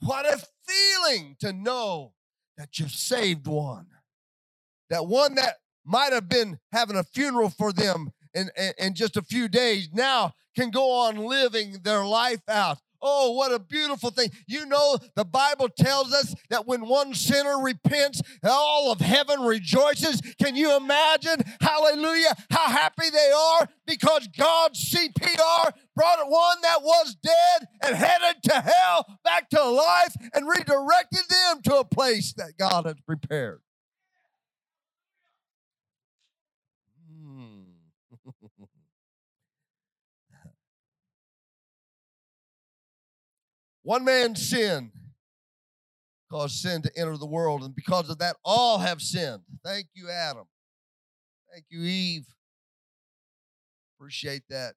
What 0.00 0.26
a 0.26 0.44
feeling 0.66 1.36
to 1.40 1.52
know 1.52 2.12
that 2.56 2.78
you've 2.78 2.92
saved 2.92 3.46
one. 3.46 3.86
That 4.90 5.06
one 5.06 5.34
that 5.34 5.56
might 5.84 6.12
have 6.12 6.28
been 6.28 6.58
having 6.72 6.96
a 6.96 7.04
funeral 7.04 7.50
for 7.50 7.72
them 7.72 8.12
in, 8.34 8.50
in, 8.56 8.72
in 8.78 8.94
just 8.94 9.16
a 9.16 9.22
few 9.22 9.48
days 9.48 9.88
now 9.92 10.34
can 10.56 10.70
go 10.70 10.90
on 10.90 11.16
living 11.16 11.78
their 11.82 12.04
life 12.04 12.42
out. 12.48 12.78
Oh, 13.00 13.32
what 13.32 13.52
a 13.52 13.58
beautiful 13.58 14.10
thing. 14.10 14.30
You 14.46 14.66
know, 14.66 14.98
the 15.14 15.24
Bible 15.24 15.68
tells 15.68 16.12
us 16.12 16.34
that 16.50 16.66
when 16.66 16.86
one 16.88 17.14
sinner 17.14 17.58
repents, 17.58 18.22
all 18.42 18.90
of 18.92 19.00
heaven 19.00 19.40
rejoices. 19.40 20.20
Can 20.40 20.56
you 20.56 20.76
imagine? 20.76 21.42
Hallelujah. 21.60 22.34
How 22.50 22.66
happy 22.66 23.10
they 23.10 23.30
are 23.30 23.68
because 23.86 24.28
God's 24.36 24.90
CPR 24.90 25.72
brought 25.94 26.30
one 26.30 26.60
that 26.62 26.82
was 26.82 27.16
dead 27.22 27.68
and 27.84 27.96
headed 27.96 28.42
to 28.44 28.60
hell 28.60 29.18
back 29.24 29.48
to 29.50 29.62
life 29.64 30.14
and 30.34 30.48
redirected 30.48 31.22
them 31.28 31.62
to 31.62 31.76
a 31.76 31.84
place 31.84 32.32
that 32.34 32.52
God 32.58 32.86
has 32.86 33.00
prepared. 33.06 33.60
One 43.88 44.04
man's 44.04 44.46
sin 44.46 44.92
caused 46.30 46.56
sin 46.56 46.82
to 46.82 46.92
enter 46.94 47.16
the 47.16 47.24
world, 47.24 47.62
and 47.62 47.74
because 47.74 48.10
of 48.10 48.18
that, 48.18 48.36
all 48.44 48.80
have 48.80 49.00
sinned. 49.00 49.44
Thank 49.64 49.86
you, 49.94 50.10
Adam. 50.10 50.44
Thank 51.50 51.64
you, 51.70 51.80
Eve. 51.80 52.26
Appreciate 53.96 54.42
that. 54.50 54.74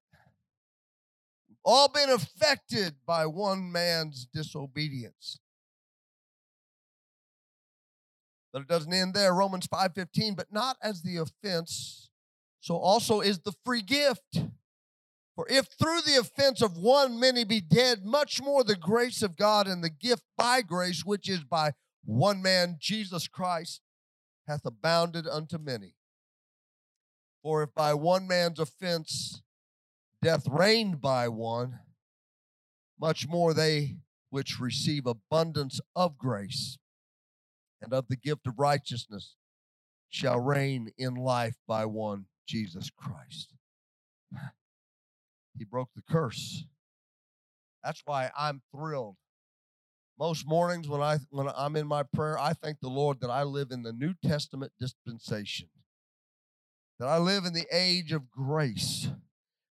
We've 1.46 1.58
All 1.62 1.88
been 1.88 2.08
affected 2.08 2.94
by 3.06 3.26
one 3.26 3.70
man's 3.70 4.26
disobedience. 4.32 5.38
But 8.50 8.62
it 8.62 8.68
doesn't 8.68 8.94
end 8.94 9.12
there. 9.12 9.34
Romans 9.34 9.66
5:15, 9.66 10.34
but 10.34 10.50
not 10.50 10.78
as 10.80 11.02
the 11.02 11.18
offense, 11.18 12.08
so 12.60 12.78
also 12.78 13.20
is 13.20 13.40
the 13.40 13.52
free 13.62 13.82
gift. 13.82 14.38
For 15.34 15.46
if 15.48 15.66
through 15.66 16.02
the 16.02 16.18
offense 16.20 16.60
of 16.60 16.76
one 16.76 17.18
many 17.18 17.44
be 17.44 17.60
dead, 17.60 18.04
much 18.04 18.42
more 18.42 18.64
the 18.64 18.76
grace 18.76 19.22
of 19.22 19.36
God 19.36 19.66
and 19.66 19.82
the 19.82 19.90
gift 19.90 20.24
by 20.36 20.60
grace, 20.60 21.04
which 21.04 21.28
is 21.28 21.42
by 21.42 21.72
one 22.04 22.42
man, 22.42 22.76
Jesus 22.78 23.28
Christ, 23.28 23.80
hath 24.46 24.66
abounded 24.66 25.26
unto 25.26 25.56
many. 25.58 25.94
For 27.42 27.62
if 27.62 27.74
by 27.74 27.94
one 27.94 28.26
man's 28.26 28.58
offense 28.58 29.42
death 30.20 30.46
reigned 30.48 31.00
by 31.00 31.28
one, 31.28 31.80
much 33.00 33.26
more 33.26 33.54
they 33.54 33.96
which 34.30 34.60
receive 34.60 35.06
abundance 35.06 35.80
of 35.96 36.18
grace 36.18 36.78
and 37.80 37.92
of 37.92 38.06
the 38.08 38.16
gift 38.16 38.46
of 38.46 38.58
righteousness 38.58 39.34
shall 40.08 40.38
reign 40.38 40.92
in 40.96 41.14
life 41.14 41.56
by 41.66 41.84
one, 41.84 42.26
Jesus 42.46 42.90
Christ. 42.90 43.54
He 45.56 45.64
broke 45.64 45.90
the 45.94 46.02
curse. 46.10 46.64
That's 47.84 48.02
why 48.04 48.30
I'm 48.36 48.62
thrilled. 48.74 49.16
Most 50.18 50.46
mornings 50.46 50.88
when 50.88 51.00
I 51.00 51.18
when 51.30 51.48
I'm 51.56 51.74
in 51.76 51.86
my 51.86 52.04
prayer, 52.04 52.38
I 52.38 52.52
thank 52.52 52.80
the 52.80 52.88
Lord 52.88 53.20
that 53.20 53.30
I 53.30 53.42
live 53.42 53.70
in 53.70 53.82
the 53.82 53.92
New 53.92 54.14
Testament 54.24 54.72
dispensation. 54.78 55.68
That 57.00 57.08
I 57.08 57.18
live 57.18 57.44
in 57.44 57.54
the 57.54 57.66
age 57.72 58.12
of 58.12 58.30
grace. 58.30 59.08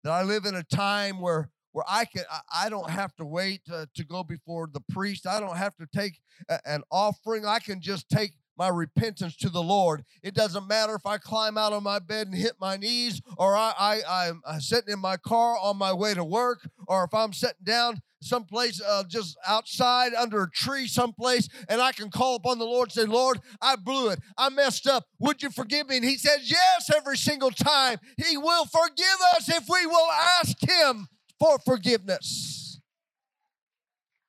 That 0.04 0.12
I 0.12 0.22
live 0.22 0.44
in 0.44 0.54
a 0.54 0.62
time 0.62 1.20
where 1.20 1.50
where 1.72 1.84
I 1.88 2.04
can 2.04 2.24
I 2.52 2.68
don't 2.68 2.90
have 2.90 3.14
to 3.16 3.24
wait 3.24 3.64
to, 3.66 3.88
to 3.94 4.04
go 4.04 4.22
before 4.22 4.68
the 4.72 4.82
priest. 4.90 5.26
I 5.26 5.40
don't 5.40 5.56
have 5.56 5.74
to 5.76 5.86
take 5.92 6.20
a, 6.48 6.60
an 6.64 6.82
offering. 6.90 7.44
I 7.44 7.58
can 7.58 7.80
just 7.80 8.08
take 8.08 8.32
my 8.56 8.68
repentance 8.68 9.36
to 9.36 9.48
the 9.48 9.62
Lord. 9.62 10.04
It 10.22 10.34
doesn't 10.34 10.66
matter 10.66 10.94
if 10.94 11.06
I 11.06 11.18
climb 11.18 11.58
out 11.58 11.72
of 11.72 11.82
my 11.82 11.98
bed 11.98 12.28
and 12.28 12.36
hit 12.36 12.54
my 12.60 12.76
knees, 12.76 13.20
or 13.36 13.56
I, 13.56 13.72
I, 13.78 14.32
I'm 14.46 14.60
sitting 14.60 14.92
in 14.92 14.98
my 14.98 15.16
car 15.16 15.58
on 15.58 15.76
my 15.76 15.92
way 15.92 16.14
to 16.14 16.24
work, 16.24 16.68
or 16.88 17.04
if 17.04 17.14
I'm 17.14 17.32
sitting 17.32 17.64
down 17.64 18.00
someplace 18.20 18.80
uh, 18.80 19.04
just 19.08 19.36
outside 19.46 20.14
under 20.14 20.42
a 20.42 20.50
tree 20.50 20.86
someplace, 20.86 21.48
and 21.68 21.80
I 21.80 21.92
can 21.92 22.10
call 22.10 22.36
upon 22.36 22.58
the 22.58 22.64
Lord 22.64 22.88
and 22.88 22.92
say, 22.92 23.04
Lord, 23.04 23.40
I 23.60 23.76
blew 23.76 24.08
it. 24.08 24.20
I 24.36 24.48
messed 24.48 24.86
up. 24.86 25.04
Would 25.18 25.42
you 25.42 25.50
forgive 25.50 25.88
me? 25.88 25.96
And 25.96 26.04
He 26.04 26.16
says, 26.16 26.50
Yes, 26.50 26.90
every 26.94 27.16
single 27.16 27.50
time. 27.50 27.98
He 28.16 28.36
will 28.36 28.66
forgive 28.66 29.18
us 29.34 29.48
if 29.48 29.64
we 29.68 29.86
will 29.86 30.10
ask 30.40 30.56
Him 30.60 31.08
for 31.38 31.58
forgiveness. 31.58 32.80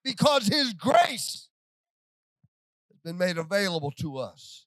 Because 0.03 0.47
His 0.47 0.73
grace 0.73 1.46
been 3.07 3.17
made 3.17 3.37
available 3.37 3.91
to 3.91 4.17
us. 4.17 4.65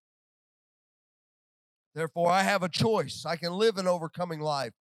Therefore, 1.94 2.30
I 2.30 2.42
have 2.42 2.62
a 2.62 2.70
choice. 2.70 3.26
I 3.26 3.36
can 3.36 3.52
live 3.52 3.76
an 3.76 3.86
overcoming 3.86 4.40
life, 4.40 4.72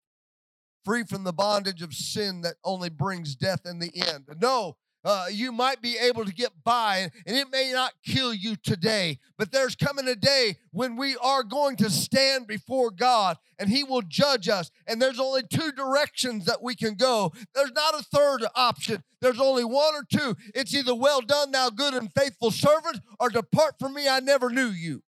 free 0.85 1.03
from 1.03 1.25
the 1.25 1.33
bondage 1.33 1.81
of 1.81 1.93
sin 1.93 2.39
that 2.41 2.55
only 2.63 2.89
brings 2.89 3.35
death 3.35 3.65
in 3.65 3.79
the 3.79 3.91
end. 3.93 4.29
No, 4.41 4.77
uh, 5.05 5.27
you 5.31 5.51
might 5.51 5.81
be 5.81 5.97
able 5.97 6.25
to 6.25 6.33
get 6.33 6.51
by, 6.63 7.09
and 7.25 7.37
it 7.37 7.47
may 7.51 7.71
not 7.71 7.93
kill 8.05 8.33
you 8.33 8.55
today, 8.57 9.19
but 9.37 9.51
there's 9.51 9.75
coming 9.75 10.07
a 10.07 10.15
day 10.15 10.57
when 10.71 10.97
we 10.97 11.15
are 11.17 11.43
going 11.43 11.77
to 11.77 11.89
stand 11.89 12.47
before 12.47 12.91
God 12.91 13.37
and 13.57 13.69
He 13.69 13.83
will 13.83 14.01
judge 14.01 14.49
us. 14.49 14.71
And 14.87 15.01
there's 15.01 15.19
only 15.19 15.43
two 15.43 15.71
directions 15.71 16.45
that 16.45 16.61
we 16.61 16.75
can 16.75 16.95
go. 16.95 17.31
There's 17.55 17.71
not 17.71 17.93
a 17.93 18.03
third 18.03 18.45
option, 18.55 19.03
there's 19.21 19.39
only 19.39 19.63
one 19.63 19.95
or 19.95 20.03
two. 20.03 20.35
It's 20.53 20.75
either 20.75 20.95
well 20.95 21.21
done, 21.21 21.51
thou 21.51 21.69
good 21.69 21.93
and 21.93 22.11
faithful 22.11 22.51
servant, 22.51 22.99
or 23.19 23.29
depart 23.29 23.75
from 23.79 23.93
me, 23.93 24.07
I 24.07 24.19
never 24.19 24.49
knew 24.49 24.67
you. 24.67 25.01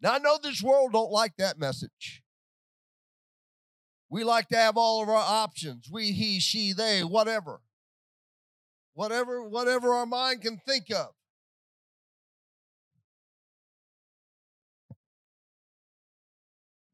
Now, 0.00 0.14
I 0.14 0.18
know 0.18 0.38
this 0.42 0.62
world 0.62 0.92
don't 0.92 1.10
like 1.10 1.36
that 1.38 1.58
message. 1.58 2.23
We 4.14 4.22
like 4.22 4.46
to 4.50 4.56
have 4.56 4.76
all 4.76 5.02
of 5.02 5.08
our 5.08 5.16
options. 5.16 5.90
We, 5.90 6.12
he, 6.12 6.38
she, 6.38 6.72
they, 6.72 7.02
whatever. 7.02 7.60
Whatever, 8.92 9.42
whatever 9.42 9.92
our 9.92 10.06
mind 10.06 10.42
can 10.42 10.56
think 10.56 10.92
of. 10.92 11.08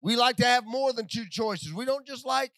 We 0.00 0.16
like 0.16 0.36
to 0.36 0.46
have 0.46 0.64
more 0.64 0.94
than 0.94 1.08
two 1.08 1.26
choices. 1.30 1.74
We 1.74 1.84
don't 1.84 2.06
just 2.06 2.24
like 2.24 2.52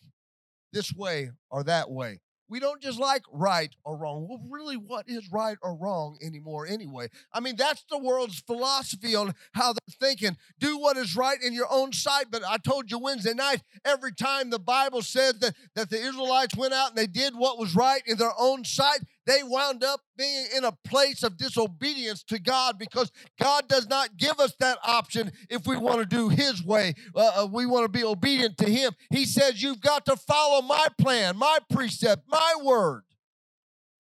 this 0.73 0.93
way 0.95 1.33
or 1.51 1.65
that 1.65 1.91
way. 1.91 2.21
We 2.53 2.61
don't 2.61 2.83
just 2.83 3.01
like 3.01 3.23
right 3.33 3.75
or 3.83 3.97
wrong. 3.97 4.29
Well, 4.29 4.43
really, 4.51 4.77
what 4.77 5.09
is 5.09 5.33
right 5.33 5.57
or 5.63 5.75
wrong 5.75 6.19
anymore, 6.21 6.67
anyway? 6.67 7.09
I 7.33 7.41
mean, 7.41 7.57
that's 7.57 7.83
the 7.89 7.97
world's 7.97 8.41
philosophy 8.41 9.15
on 9.15 9.35
how 9.53 9.73
they're 9.73 9.97
thinking. 9.99 10.37
Do 10.59 10.77
what 10.77 10.99
is 10.99 11.17
right 11.17 11.39
in 11.43 11.55
your 11.55 11.69
own 11.71 11.95
sight. 11.95 12.27
But 12.31 12.43
I 12.47 12.59
told 12.59 12.91
you 12.91 12.99
Wednesday 12.99 13.33
night, 13.33 13.63
every 13.87 14.13
time 14.13 14.51
the 14.51 14.59
Bible 14.59 15.01
says 15.01 15.39
that, 15.39 15.55
that 15.75 15.89
the 15.89 15.97
Israelites 15.97 16.55
went 16.55 16.75
out 16.75 16.91
and 16.91 16.99
they 16.99 17.07
did 17.07 17.35
what 17.35 17.59
was 17.59 17.75
right 17.75 18.03
in 18.05 18.19
their 18.19 18.35
own 18.39 18.67
sight, 18.67 19.01
they 19.27 19.43
wound 19.43 19.85
up 19.85 20.01
being 20.17 20.47
in 20.57 20.65
a 20.65 20.73
place 20.85 21.23
of 21.23 21.37
disobedience 21.37 22.23
to 22.25 22.39
God 22.39 22.79
because 22.79 23.13
God 23.41 23.69
does 23.69 23.89
not 23.89 24.17
give 24.17 24.41
us 24.41 24.55
that 24.61 24.79
option 24.85 25.33
if 25.49 25.67
we 25.67 25.77
want 25.77 25.99
to 25.99 26.07
do 26.07 26.29
His 26.29 26.65
way. 26.65 26.95
Uh, 27.15 27.43
uh 27.43 27.49
we 27.51 27.67
want 27.67 27.85
to 27.85 27.89
be 27.89 28.05
obedient 28.05 28.59
to 28.59 28.69
Him. 28.69 28.93
He 29.11 29.25
says, 29.25 29.63
You've 29.63 29.81
got 29.81 30.05
to 30.07 30.17
follow 30.17 30.63
my 30.63 30.87
plan, 30.99 31.37
my 31.37 31.59
precept, 31.71 32.25
my 32.29 32.55
word 32.63 33.03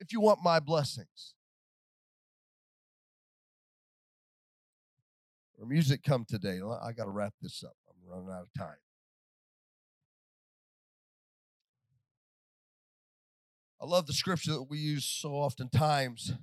if 0.00 0.12
you 0.12 0.20
want 0.20 0.40
my 0.42 0.58
blessings. 0.58 1.34
Our 5.60 5.66
music 5.66 6.02
come 6.02 6.24
today. 6.28 6.58
I 6.82 6.90
got 6.90 7.04
to 7.04 7.10
wrap 7.10 7.34
this 7.40 7.62
up. 7.62 7.76
I'm 7.88 8.10
running 8.10 8.30
out 8.30 8.42
of 8.42 8.52
time. 8.58 8.76
I 13.82 13.84
love 13.84 14.06
the 14.06 14.12
scripture 14.12 14.52
that 14.52 14.70
we 14.70 14.78
use 14.78 15.04
so 15.04 15.30
oftentimes. 15.30 16.34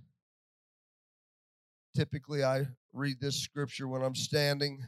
Typically, 1.95 2.43
I 2.43 2.67
read 2.91 3.21
this 3.21 3.41
scripture 3.41 3.87
when 3.87 4.01
I'm 4.01 4.13
standing 4.13 4.83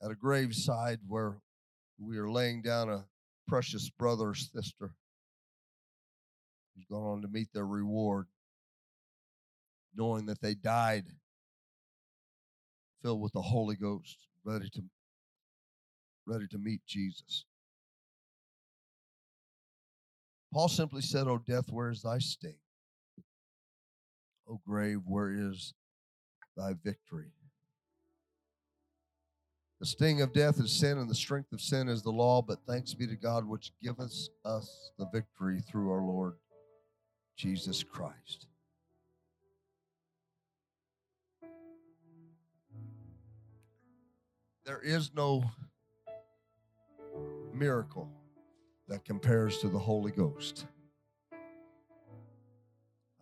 at 0.00 0.12
a 0.12 0.14
graveside 0.14 1.00
where 1.08 1.38
we 1.98 2.16
are 2.18 2.30
laying 2.30 2.62
down 2.62 2.88
a 2.88 3.06
precious 3.48 3.90
brother 3.90 4.28
or 4.28 4.34
sister 4.36 4.94
who's 6.76 6.86
gone 6.88 7.02
on 7.02 7.22
to 7.22 7.28
meet 7.28 7.48
their 7.52 7.66
reward, 7.66 8.28
knowing 9.96 10.26
that 10.26 10.40
they 10.40 10.54
died 10.54 11.06
filled 13.02 13.20
with 13.20 13.32
the 13.32 13.42
Holy 13.42 13.74
Ghost, 13.74 14.28
ready 14.44 14.70
to 14.70 14.82
ready 16.24 16.46
to 16.46 16.58
meet 16.58 16.82
Jesus. 16.86 17.46
Paul 20.52 20.68
simply 20.68 21.02
said, 21.02 21.26
O 21.28 21.38
death, 21.38 21.70
where 21.70 21.90
is 21.90 22.02
thy 22.02 22.18
sting? 22.18 22.56
O 24.48 24.60
grave, 24.66 25.00
where 25.06 25.30
is 25.30 25.74
thy 26.56 26.74
victory? 26.84 27.32
The 29.78 29.86
sting 29.86 30.20
of 30.20 30.32
death 30.32 30.60
is 30.60 30.72
sin, 30.72 30.98
and 30.98 31.08
the 31.08 31.14
strength 31.14 31.52
of 31.52 31.60
sin 31.60 31.88
is 31.88 32.02
the 32.02 32.10
law. 32.10 32.42
But 32.42 32.58
thanks 32.66 32.92
be 32.92 33.06
to 33.06 33.16
God, 33.16 33.46
which 33.46 33.72
giveth 33.82 34.28
us 34.44 34.90
the 34.98 35.06
victory 35.12 35.60
through 35.60 35.90
our 35.90 36.02
Lord 36.02 36.34
Jesus 37.36 37.82
Christ. 37.82 38.48
there 44.70 44.80
is 44.80 45.10
no 45.16 45.42
miracle 47.52 48.08
that 48.90 49.04
compares 49.04 49.58
to 49.58 49.68
the 49.68 49.78
Holy 49.78 50.10
Ghost. 50.10 50.66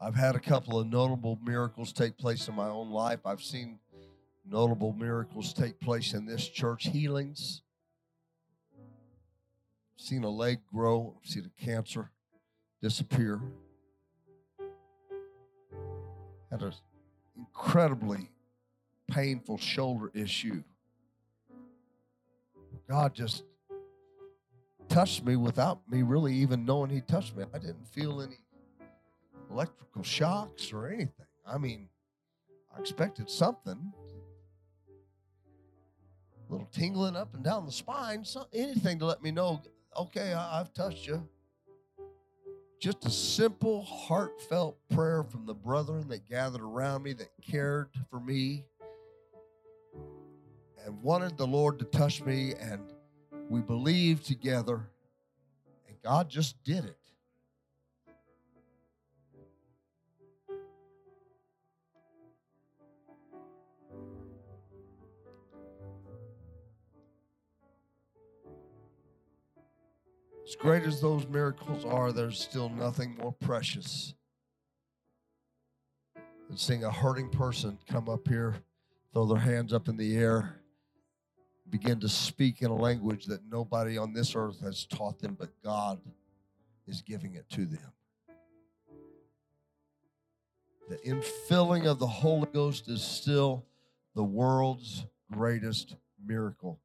I've 0.00 0.14
had 0.14 0.34
a 0.34 0.40
couple 0.40 0.80
of 0.80 0.86
notable 0.86 1.38
miracles 1.44 1.92
take 1.92 2.16
place 2.16 2.48
in 2.48 2.54
my 2.54 2.68
own 2.68 2.90
life. 2.90 3.20
I've 3.26 3.42
seen 3.42 3.78
notable 4.46 4.94
miracles 4.94 5.52
take 5.52 5.78
place 5.78 6.14
in 6.14 6.24
this 6.24 6.48
church, 6.48 6.86
healings. 6.86 7.60
Seen 9.96 10.24
a 10.24 10.30
leg 10.30 10.60
grow, 10.72 11.14
seen 11.22 11.44
a 11.44 11.62
cancer 11.62 12.10
disappear. 12.80 13.38
Had 16.50 16.62
an 16.62 16.72
incredibly 17.36 18.30
painful 19.06 19.58
shoulder 19.58 20.10
issue. 20.14 20.62
God 22.88 23.12
just 23.12 23.42
touched 24.98 25.24
me 25.24 25.36
without 25.36 25.78
me 25.88 26.02
really 26.02 26.34
even 26.34 26.64
knowing 26.64 26.90
He 26.90 27.00
touched 27.00 27.36
me. 27.36 27.44
I 27.54 27.58
didn't 27.58 27.86
feel 27.86 28.20
any 28.20 28.40
electrical 29.48 30.02
shocks 30.02 30.72
or 30.72 30.88
anything. 30.88 31.26
I 31.46 31.56
mean, 31.56 31.88
I 32.74 32.80
expected 32.80 33.30
something. 33.30 33.92
A 36.48 36.52
little 36.52 36.66
tingling 36.72 37.14
up 37.14 37.32
and 37.32 37.44
down 37.44 37.64
the 37.64 37.70
spine, 37.70 38.24
so 38.24 38.48
anything 38.52 38.98
to 38.98 39.04
let 39.04 39.22
me 39.22 39.30
know, 39.30 39.62
okay, 39.96 40.32
I, 40.32 40.58
I've 40.58 40.74
touched 40.74 41.06
you. 41.06 41.28
Just 42.80 43.06
a 43.06 43.10
simple, 43.10 43.84
heartfelt 43.84 44.78
prayer 44.90 45.22
from 45.22 45.46
the 45.46 45.54
brethren 45.54 46.08
that 46.08 46.28
gathered 46.28 46.62
around 46.62 47.04
me, 47.04 47.12
that 47.12 47.30
cared 47.40 47.90
for 48.10 48.18
me, 48.18 48.64
and 50.84 51.00
wanted 51.02 51.38
the 51.38 51.46
Lord 51.46 51.78
to 51.78 51.84
touch 51.84 52.20
me, 52.24 52.54
and 52.60 52.80
we 53.48 53.60
believed 53.60 54.26
together, 54.26 54.90
and 55.88 55.96
God 56.02 56.28
just 56.28 56.62
did 56.64 56.84
it. 56.84 56.98
As 70.46 70.56
great 70.56 70.84
as 70.84 71.00
those 71.00 71.26
miracles 71.26 71.84
are, 71.84 72.10
there's 72.10 72.40
still 72.40 72.70
nothing 72.70 73.16
more 73.16 73.32
precious 73.32 74.14
than 76.48 76.56
seeing 76.56 76.84
a 76.84 76.90
hurting 76.90 77.28
person 77.28 77.78
come 77.86 78.08
up 78.08 78.26
here, 78.26 78.56
throw 79.12 79.26
their 79.26 79.38
hands 79.38 79.74
up 79.74 79.88
in 79.88 79.98
the 79.98 80.16
air, 80.16 80.62
begin 81.70 82.00
to 82.00 82.08
speak 82.08 82.62
in 82.62 82.70
a 82.70 82.74
language 82.74 83.26
that 83.26 83.40
nobody 83.50 83.98
on 83.98 84.12
this 84.12 84.34
earth 84.34 84.60
has 84.60 84.86
taught 84.86 85.18
them, 85.18 85.36
but 85.38 85.50
God 85.62 86.00
is 86.86 87.02
giving 87.02 87.34
it 87.34 87.48
to 87.50 87.66
them. 87.66 87.92
The 90.88 90.96
infilling 90.98 91.86
of 91.86 91.98
the 91.98 92.06
Holy 92.06 92.48
Ghost 92.52 92.88
is 92.88 93.02
still 93.02 93.66
the 94.14 94.24
world's 94.24 95.04
greatest 95.30 95.96
miracle. 96.24 96.80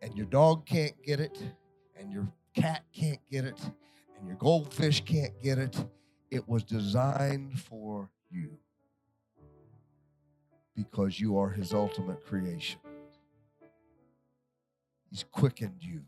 And 0.00 0.16
your 0.16 0.26
dog 0.26 0.66
can't 0.66 0.94
get 1.02 1.18
it 1.18 1.36
and 1.98 2.12
your 2.12 2.28
cat 2.54 2.84
can't 2.92 3.20
get 3.30 3.44
it, 3.44 3.60
and 4.18 4.26
your 4.26 4.36
goldfish 4.36 5.04
can't 5.04 5.32
get 5.42 5.58
it. 5.58 5.76
It 6.30 6.48
was 6.48 6.64
designed 6.64 7.58
for 7.60 8.10
you 8.30 8.58
because 10.74 11.18
you 11.18 11.38
are 11.38 11.50
His 11.50 11.72
ultimate 11.72 12.24
creation. 12.26 12.80
He's 15.10 15.24
quickened 15.30 15.78
you. 15.80 16.02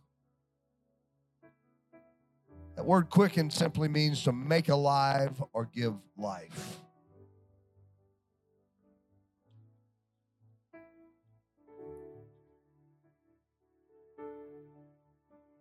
That 2.77 2.85
word 2.85 3.11
quicken 3.11 3.51
simply 3.51 3.89
means 3.89 4.23
to 4.25 4.33
make 4.33 4.69
alive 4.69 5.43
or 5.53 5.65
give 5.65 5.95
life. 6.17 6.79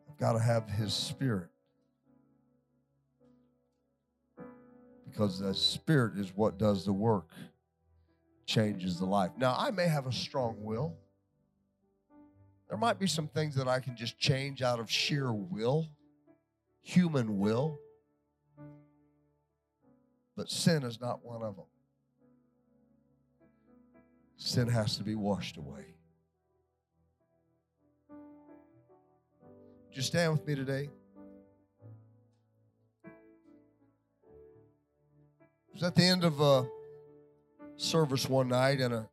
I've 0.07 0.17
got 0.19 0.33
to 0.33 0.39
have 0.39 0.69
His 0.69 0.93
Spirit. 0.93 1.49
Because 5.09 5.39
the 5.39 5.55
Spirit 5.55 6.17
is 6.17 6.31
what 6.35 6.59
does 6.59 6.85
the 6.85 6.93
work, 6.93 7.31
changes 8.45 8.99
the 8.99 9.05
life. 9.05 9.31
Now, 9.37 9.55
I 9.57 9.71
may 9.71 9.87
have 9.87 10.05
a 10.05 10.11
strong 10.11 10.57
will. 10.59 10.95
There 12.69 12.77
might 12.77 12.99
be 12.99 13.07
some 13.07 13.27
things 13.27 13.55
that 13.55 13.67
I 13.67 13.79
can 13.79 13.95
just 13.95 14.17
change 14.19 14.61
out 14.61 14.79
of 14.79 14.91
sheer 14.91 15.31
will, 15.31 15.87
human 16.81 17.39
will. 17.39 17.79
But 20.35 20.49
sin 20.49 20.83
is 20.83 20.99
not 21.01 21.25
one 21.25 21.41
of 21.41 21.55
them. 21.55 21.65
Sin 24.35 24.67
has 24.67 24.97
to 24.97 25.03
be 25.03 25.15
washed 25.15 25.57
away. 25.57 25.97
you 29.97 30.03
stand 30.03 30.31
with 30.31 30.45
me 30.45 30.53
today? 30.53 30.89
Was 35.73 35.81
at 35.81 35.95
the 35.95 36.03
end 36.03 36.23
of 36.23 36.39
a 36.39 36.67
service 37.77 38.29
one 38.29 38.49
night 38.49 38.79
in 38.79 38.93
a 38.93 39.09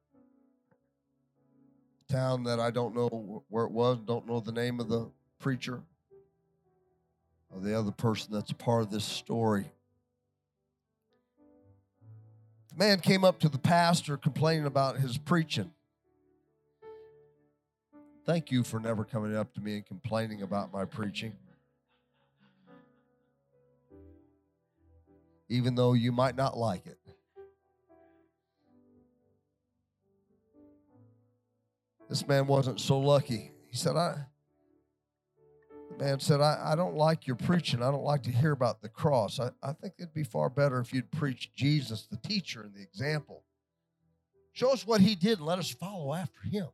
town 2.08 2.44
that 2.44 2.60
I 2.60 2.70
don't 2.70 2.94
know 2.94 3.42
where 3.48 3.64
it 3.64 3.70
was, 3.70 3.98
don't 4.06 4.26
know 4.26 4.40
the 4.40 4.52
name 4.52 4.80
of 4.80 4.88
the 4.88 5.10
preacher 5.38 5.82
or 7.50 7.60
the 7.60 7.78
other 7.78 7.92
person 7.92 8.32
that's 8.32 8.52
part 8.52 8.82
of 8.82 8.90
this 8.90 9.04
story. 9.04 9.66
The 12.70 12.84
man 12.84 13.00
came 13.00 13.24
up 13.24 13.38
to 13.40 13.48
the 13.48 13.58
pastor 13.58 14.16
complaining 14.16 14.66
about 14.66 14.98
his 14.98 15.16
preaching. 15.16 15.70
Thank 18.26 18.50
you 18.50 18.62
for 18.62 18.80
never 18.80 19.04
coming 19.04 19.36
up 19.36 19.52
to 19.54 19.60
me 19.60 19.76
and 19.76 19.86
complaining 19.86 20.42
about 20.42 20.72
my 20.72 20.84
preaching. 20.84 21.34
Even 25.48 25.74
though 25.74 25.92
you 25.92 26.10
might 26.10 26.34
not 26.34 26.56
like 26.56 26.86
it. 26.86 26.98
This 32.14 32.28
man 32.28 32.46
wasn't 32.46 32.78
so 32.78 32.96
lucky. 33.00 33.50
He 33.66 33.76
said, 33.76 33.96
I, 33.96 34.14
the 35.90 36.04
man 36.04 36.20
said, 36.20 36.40
I, 36.40 36.60
I 36.64 36.76
don't 36.76 36.94
like 36.94 37.26
your 37.26 37.34
preaching. 37.34 37.82
I 37.82 37.90
don't 37.90 38.04
like 38.04 38.22
to 38.22 38.30
hear 38.30 38.52
about 38.52 38.80
the 38.80 38.88
cross. 38.88 39.40
I, 39.40 39.50
I 39.60 39.72
think 39.72 39.94
it'd 39.98 40.14
be 40.14 40.22
far 40.22 40.48
better 40.48 40.78
if 40.78 40.92
you'd 40.92 41.10
preach 41.10 41.52
Jesus, 41.56 42.06
the 42.06 42.16
teacher 42.16 42.62
and 42.62 42.72
the 42.72 42.82
example. 42.82 43.42
Show 44.52 44.72
us 44.72 44.86
what 44.86 45.00
he 45.00 45.16
did 45.16 45.38
and 45.38 45.46
let 45.48 45.58
us 45.58 45.72
follow 45.72 46.14
after 46.14 46.42
him. 46.42 46.68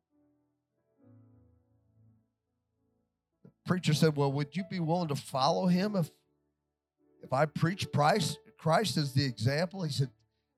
The 3.42 3.50
preacher 3.64 3.94
said, 3.94 4.16
Well, 4.16 4.32
would 4.32 4.54
you 4.54 4.64
be 4.70 4.78
willing 4.78 5.08
to 5.08 5.16
follow 5.16 5.68
him 5.68 5.96
if 5.96 6.10
if 7.22 7.32
I 7.32 7.46
preach 7.46 7.90
Christ, 7.94 8.38
Christ 8.58 8.98
as 8.98 9.14
the 9.14 9.24
example? 9.24 9.84
He 9.84 9.90
said, 9.90 10.10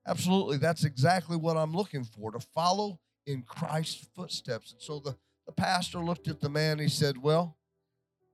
Absolutely, 0.05 0.57
that's 0.57 0.83
exactly 0.83 1.37
what 1.37 1.55
I'm 1.55 1.71
looking 1.71 2.03
for, 2.03 2.33
to 2.33 2.41
follow 2.53 2.99
in 3.25 3.43
Christ's 3.43 4.07
footsteps. 4.15 4.71
And 4.73 4.81
so 4.81 4.99
the, 4.99 5.15
the 5.45 5.51
pastor 5.51 5.99
looked 5.99 6.27
at 6.27 6.41
the 6.41 6.49
man, 6.49 6.79
he 6.79 6.89
said, 6.89 7.17
Well, 7.17 7.57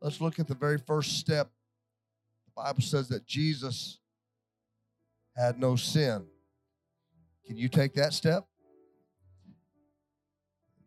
let's 0.01 0.21
look 0.21 0.39
at 0.39 0.47
the 0.47 0.55
very 0.55 0.77
first 0.77 1.17
step. 1.17 1.49
The 2.45 2.63
Bible 2.63 2.81
says 2.81 3.07
that 3.09 3.25
Jesus 3.25 3.99
had 5.35 5.59
no 5.59 5.75
sin. 5.75 6.25
Can 7.45 7.57
you 7.57 7.69
take 7.69 7.93
that 7.95 8.13
step? 8.13 8.45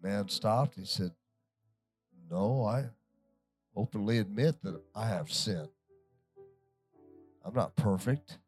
The 0.00 0.08
man 0.08 0.28
stopped. 0.28 0.74
He 0.76 0.84
said, 0.84 1.12
No, 2.30 2.64
I 2.64 2.84
openly 3.74 4.18
admit 4.18 4.62
that 4.62 4.80
I 4.94 5.08
have 5.08 5.32
sinned. 5.32 5.68
I'm 7.44 7.54
not 7.54 7.74
perfect. 7.74 8.38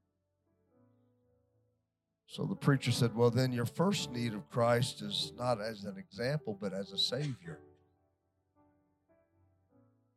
So 2.34 2.44
the 2.44 2.56
preacher 2.56 2.90
said, 2.90 3.14
Well, 3.14 3.30
then 3.30 3.52
your 3.52 3.64
first 3.64 4.10
need 4.10 4.34
of 4.34 4.50
Christ 4.50 5.02
is 5.02 5.32
not 5.38 5.60
as 5.60 5.84
an 5.84 5.96
example, 5.96 6.58
but 6.60 6.72
as 6.72 6.90
a 6.90 6.98
Savior. 6.98 7.60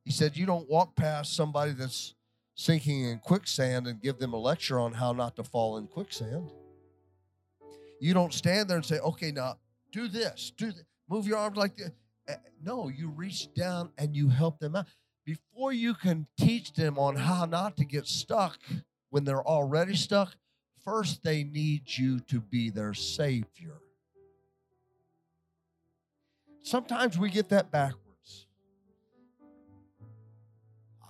He 0.03 0.11
said, 0.11 0.35
You 0.35 0.47
don't 0.47 0.67
walk 0.67 0.95
past 0.95 1.35
somebody 1.35 1.73
that's 1.73 2.15
sinking 2.55 3.03
in 3.03 3.19
quicksand 3.19 3.85
and 3.85 4.01
give 4.01 4.17
them 4.17 4.33
a 4.33 4.37
lecture 4.37 4.79
on 4.79 4.93
how 4.93 5.11
not 5.11 5.35
to 5.35 5.43
fall 5.43 5.77
in 5.77 5.85
quicksand. 5.85 6.49
You 8.01 8.15
don't 8.15 8.33
stand 8.33 8.67
there 8.67 8.77
and 8.77 8.85
say, 8.85 8.97
Okay, 8.97 9.31
now 9.31 9.59
do 9.91 10.07
this, 10.07 10.51
do 10.57 10.73
move 11.07 11.27
your 11.27 11.37
arms 11.37 11.57
like 11.57 11.75
this. 11.75 11.91
No, 12.63 12.89
you 12.89 13.09
reach 13.09 13.53
down 13.53 13.91
and 13.95 14.15
you 14.15 14.29
help 14.29 14.57
them 14.57 14.75
out. 14.75 14.87
Before 15.23 15.71
you 15.71 15.93
can 15.93 16.25
teach 16.35 16.73
them 16.73 16.97
on 16.97 17.15
how 17.15 17.45
not 17.45 17.77
to 17.77 17.85
get 17.85 18.07
stuck 18.07 18.57
when 19.11 19.23
they're 19.23 19.47
already 19.47 19.95
stuck, 19.95 20.35
first 20.87 21.21
they 21.21 21.43
need 21.43 21.81
you 21.85 22.17
to 22.21 22.39
be 22.39 22.69
their 22.69 22.93
Savior. 22.93 23.81
Sometimes 26.63 27.17
we 27.17 27.29
get 27.29 27.49
that 27.49 27.69
backwards. 27.71 28.47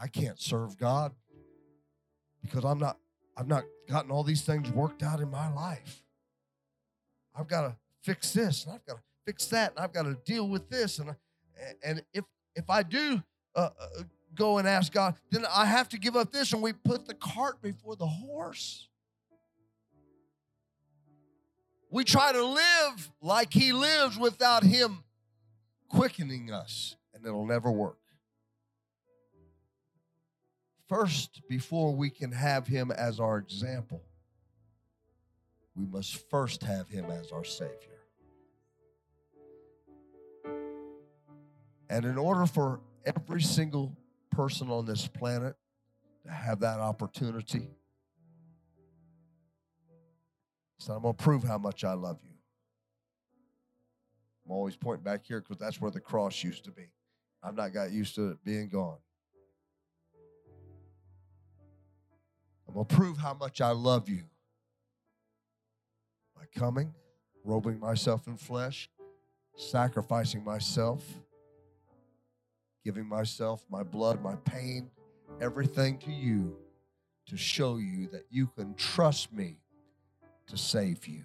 I 0.01 0.07
can't 0.07 0.39
serve 0.39 0.78
God 0.80 1.11
because 2.41 2.65
I'm 2.65 2.80
not 2.80 2.97
I've 3.38 3.47
not 3.47 3.65
gotten 3.88 4.09
all 4.09 4.23
these 4.23 4.41
things 4.41 4.71
worked 4.71 5.03
out 5.03 5.19
in 5.19 5.30
my 5.30 5.53
life. 5.53 6.01
I've 7.36 7.47
got 7.47 7.61
to 7.61 7.75
fix 8.01 8.34
this 8.34 8.65
and 8.65 8.73
I've 8.73 8.86
got 8.86 8.95
to 8.95 9.03
fix 9.28 9.45
that 9.47 9.71
and 9.75 9.80
I've 9.80 9.93
got 9.93 10.03
to 10.03 10.17
deal 10.25 10.47
with 10.47 10.69
this 10.69 10.97
and 10.97 11.15
and 11.84 12.01
if 12.13 12.25
if 12.55 12.67
I 12.67 12.82
do 12.82 13.21
uh, 13.55 13.69
uh, 13.80 14.03
go 14.34 14.57
and 14.57 14.67
ask 14.67 14.91
God, 14.91 15.15
then 15.30 15.45
I 15.51 15.65
have 15.65 15.88
to 15.89 15.99
give 15.99 16.15
up 16.15 16.32
this 16.32 16.51
and 16.51 16.63
we 16.63 16.73
put 16.73 17.05
the 17.05 17.13
cart 17.13 17.61
before 17.61 17.95
the 17.95 18.07
horse. 18.07 18.88
We 21.89 22.03
try 22.03 22.31
to 22.31 22.45
live 22.45 23.11
like 23.21 23.53
he 23.53 23.71
lives 23.71 24.17
without 24.17 24.63
him 24.63 25.03
quickening 25.89 26.51
us 26.51 26.95
and 27.13 27.25
it'll 27.25 27.45
never 27.45 27.71
work. 27.71 27.97
First, 30.88 31.41
before 31.49 31.93
we 31.93 32.09
can 32.09 32.31
have 32.31 32.67
him 32.67 32.91
as 32.91 33.19
our 33.19 33.38
example, 33.38 34.01
we 35.75 35.85
must 35.85 36.29
first 36.29 36.63
have 36.63 36.88
him 36.89 37.05
as 37.11 37.31
our 37.31 37.43
Savior. 37.43 37.97
And 41.89 42.05
in 42.05 42.17
order 42.17 42.45
for 42.45 42.81
every 43.05 43.41
single 43.41 43.95
person 44.31 44.69
on 44.69 44.85
this 44.85 45.07
planet 45.07 45.55
to 46.25 46.31
have 46.31 46.59
that 46.61 46.79
opportunity, 46.79 47.69
so 50.78 50.93
I'm 50.93 51.01
going 51.01 51.15
to 51.15 51.23
prove 51.23 51.43
how 51.43 51.57
much 51.57 51.84
I 51.84 51.93
love 51.93 52.19
you. 52.23 52.32
I'm 54.45 54.51
always 54.51 54.75
pointing 54.75 55.03
back 55.03 55.25
here 55.25 55.41
because 55.41 55.57
that's 55.57 55.82
where 55.82 55.91
the 55.91 55.99
cross 55.99 56.43
used 56.43 56.63
to 56.65 56.71
be. 56.71 56.89
I've 57.43 57.55
not 57.55 57.73
got 57.73 57.91
used 57.91 58.15
to 58.15 58.30
it 58.30 58.43
being 58.43 58.69
gone. 58.69 58.97
I'm 62.67 62.73
going 62.73 62.86
to 62.86 62.95
prove 62.95 63.17
how 63.17 63.34
much 63.34 63.61
I 63.61 63.71
love 63.71 64.09
you 64.09 64.23
by 66.36 66.43
coming, 66.57 66.93
robing 67.43 67.80
myself 67.80 68.28
in 68.28 68.38
flesh, 68.38 68.89
sacrificing 69.55 70.43
myself, 70.43 71.03
giving 72.84 73.07
myself, 73.07 73.65
my 73.69 73.84
blood, 73.84 74.21
my 74.21 74.36
pain, 74.45 74.89
everything 75.41 75.97
to 75.99 76.11
you 76.11 76.55
to 77.28 77.36
show 77.36 77.78
you 77.78 78.07
that 78.07 78.25
you 78.30 78.47
can 78.47 78.73
trust 78.75 79.34
me 79.34 79.59
to 80.48 80.58
save 80.58 81.08
you. 81.08 81.24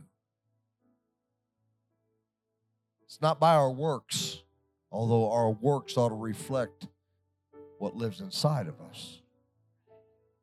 It's 3.04 3.20
not 3.20 3.38
by 3.38 3.54
our 3.54 3.70
works, 3.70 4.42
although 4.90 5.30
our 5.30 5.50
works 5.50 5.96
ought 5.96 6.08
to 6.08 6.14
reflect 6.14 6.86
what 7.78 7.96
lives 7.96 8.20
inside 8.20 8.68
of 8.68 8.80
us. 8.80 9.20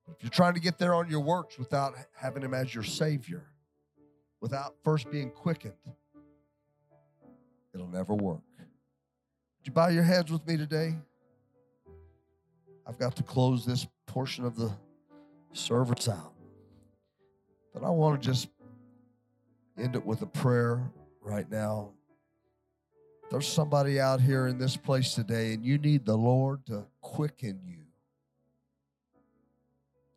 If 0.08 0.24
you're 0.24 0.30
trying 0.30 0.56
to 0.56 0.60
get 0.60 0.78
there 0.78 0.94
on 0.94 1.10
your 1.10 1.20
works 1.20 1.58
without 1.58 1.96
having 2.16 2.44
Him 2.44 2.54
as 2.54 2.74
your 2.74 2.84
Savior, 2.84 3.44
without 4.42 4.76
first 4.84 5.10
being 5.12 5.32
quickened, 5.32 5.74
it'll 7.74 7.88
never 7.88 8.14
work. 8.14 8.42
Would 8.58 9.68
you 9.68 9.72
bow 9.72 9.88
your 9.88 10.04
heads 10.04 10.32
with 10.32 10.46
me 10.48 10.58
today? 10.58 10.96
I've 12.88 12.98
got 12.98 13.16
to 13.18 13.24
close 13.24 13.66
this 13.66 13.88
portion 14.06 14.46
of 14.46 14.56
the 14.56 14.72
service 15.54 16.08
out. 16.08 16.34
But 17.74 17.84
I 17.84 17.90
want 17.90 18.22
to 18.22 18.28
just 18.28 18.50
end 19.80 19.96
it 19.96 20.06
with 20.06 20.22
a 20.22 20.28
prayer 20.28 20.92
right 21.22 21.50
now. 21.50 21.92
There's 23.30 23.48
somebody 23.48 24.00
out 24.00 24.22
here 24.22 24.48
in 24.48 24.58
this 24.58 24.76
place 24.76 25.14
today, 25.14 25.54
and 25.54 25.64
you 25.64 25.78
need 25.78 26.06
the 26.06 26.16
Lord 26.16 26.66
to 26.66 26.86
quicken 27.02 27.60
you. 27.64 27.78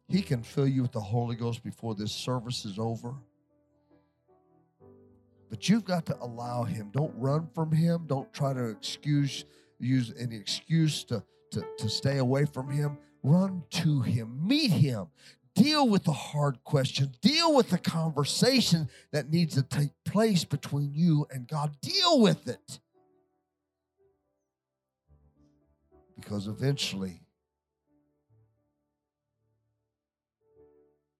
He 0.09 0.23
can 0.23 0.43
fill 0.43 0.67
you 0.67 0.83
with 0.83 0.93
the 0.93 1.01
Holy 1.01 1.37
Ghost 1.37 1.63
before 1.63 1.95
this 1.95 2.13
service 2.13 2.65
is 2.65 2.79
over. 2.79 3.15
But 5.51 5.69
you've 5.69 5.85
got 5.85 6.07
to 6.07 6.17
allow 6.23 6.65
Him. 6.65 6.91
Don't 6.93 7.15
run 7.17 7.49
from 7.55 7.73
Him. 7.73 8.05
Don't 8.07 8.33
try 8.33 8.55
to 8.55 8.69
excuse, 8.69 9.45
use 9.79 10.13
any 10.19 10.37
excuse 10.37 11.05
to, 11.05 11.23
to, 11.51 11.65
to 11.79 11.89
stay 11.91 12.19
away 12.19 12.47
from 12.47 12.71
Him. 12.71 12.97
Run 13.23 13.63
to 13.71 14.01
Him. 14.01 14.47
Meet 14.47 14.71
Him. 14.71 15.09
Deal 15.55 15.87
with 15.87 16.05
the 16.05 16.13
hard 16.13 16.65
questions. 16.65 17.17
Deal 17.19 17.55
with 17.55 17.69
the 17.69 17.79
conversation 17.79 18.89
that 19.11 19.31
needs 19.31 19.55
to 19.55 19.63
take 19.63 19.91
place 20.05 20.45
between 20.45 20.93
you 20.95 21.27
and 21.31 21.47
God. 21.47 21.77
Deal 21.83 22.21
with 22.21 22.49
it. 22.49 22.81
Because 26.19 26.47
eventually, 26.47 27.21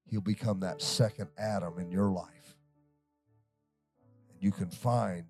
he'll 0.07 0.23
become 0.23 0.61
that 0.61 0.81
second 0.81 1.29
Adam 1.37 1.79
in 1.79 1.91
your 1.91 2.11
life. 2.11 2.57
And 4.31 4.43
you 4.43 4.51
can 4.51 4.71
find 4.71 5.25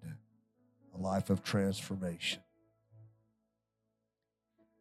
a 0.94 0.98
life 0.98 1.30
of 1.30 1.42
transformation. 1.42 2.42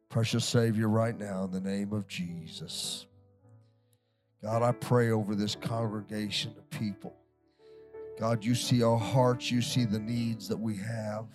Precious 0.10 0.46
Savior, 0.46 0.90
right 0.90 1.18
now, 1.18 1.46
in 1.46 1.52
the 1.52 1.62
name 1.62 1.94
of 1.94 2.08
Jesus. 2.08 3.08
God, 4.44 4.64
I 4.64 4.72
pray 4.72 5.12
over 5.12 5.36
this 5.36 5.56
congregation 5.56 6.54
of 6.58 6.70
people. 6.70 7.16
God, 8.20 8.44
you 8.44 8.56
see 8.56 8.84
our 8.84 8.98
hearts, 8.98 9.52
you 9.52 9.62
see 9.62 9.86
the 9.86 10.00
needs 10.00 10.48
that 10.48 10.58
we 10.58 10.78
have. 10.78 11.26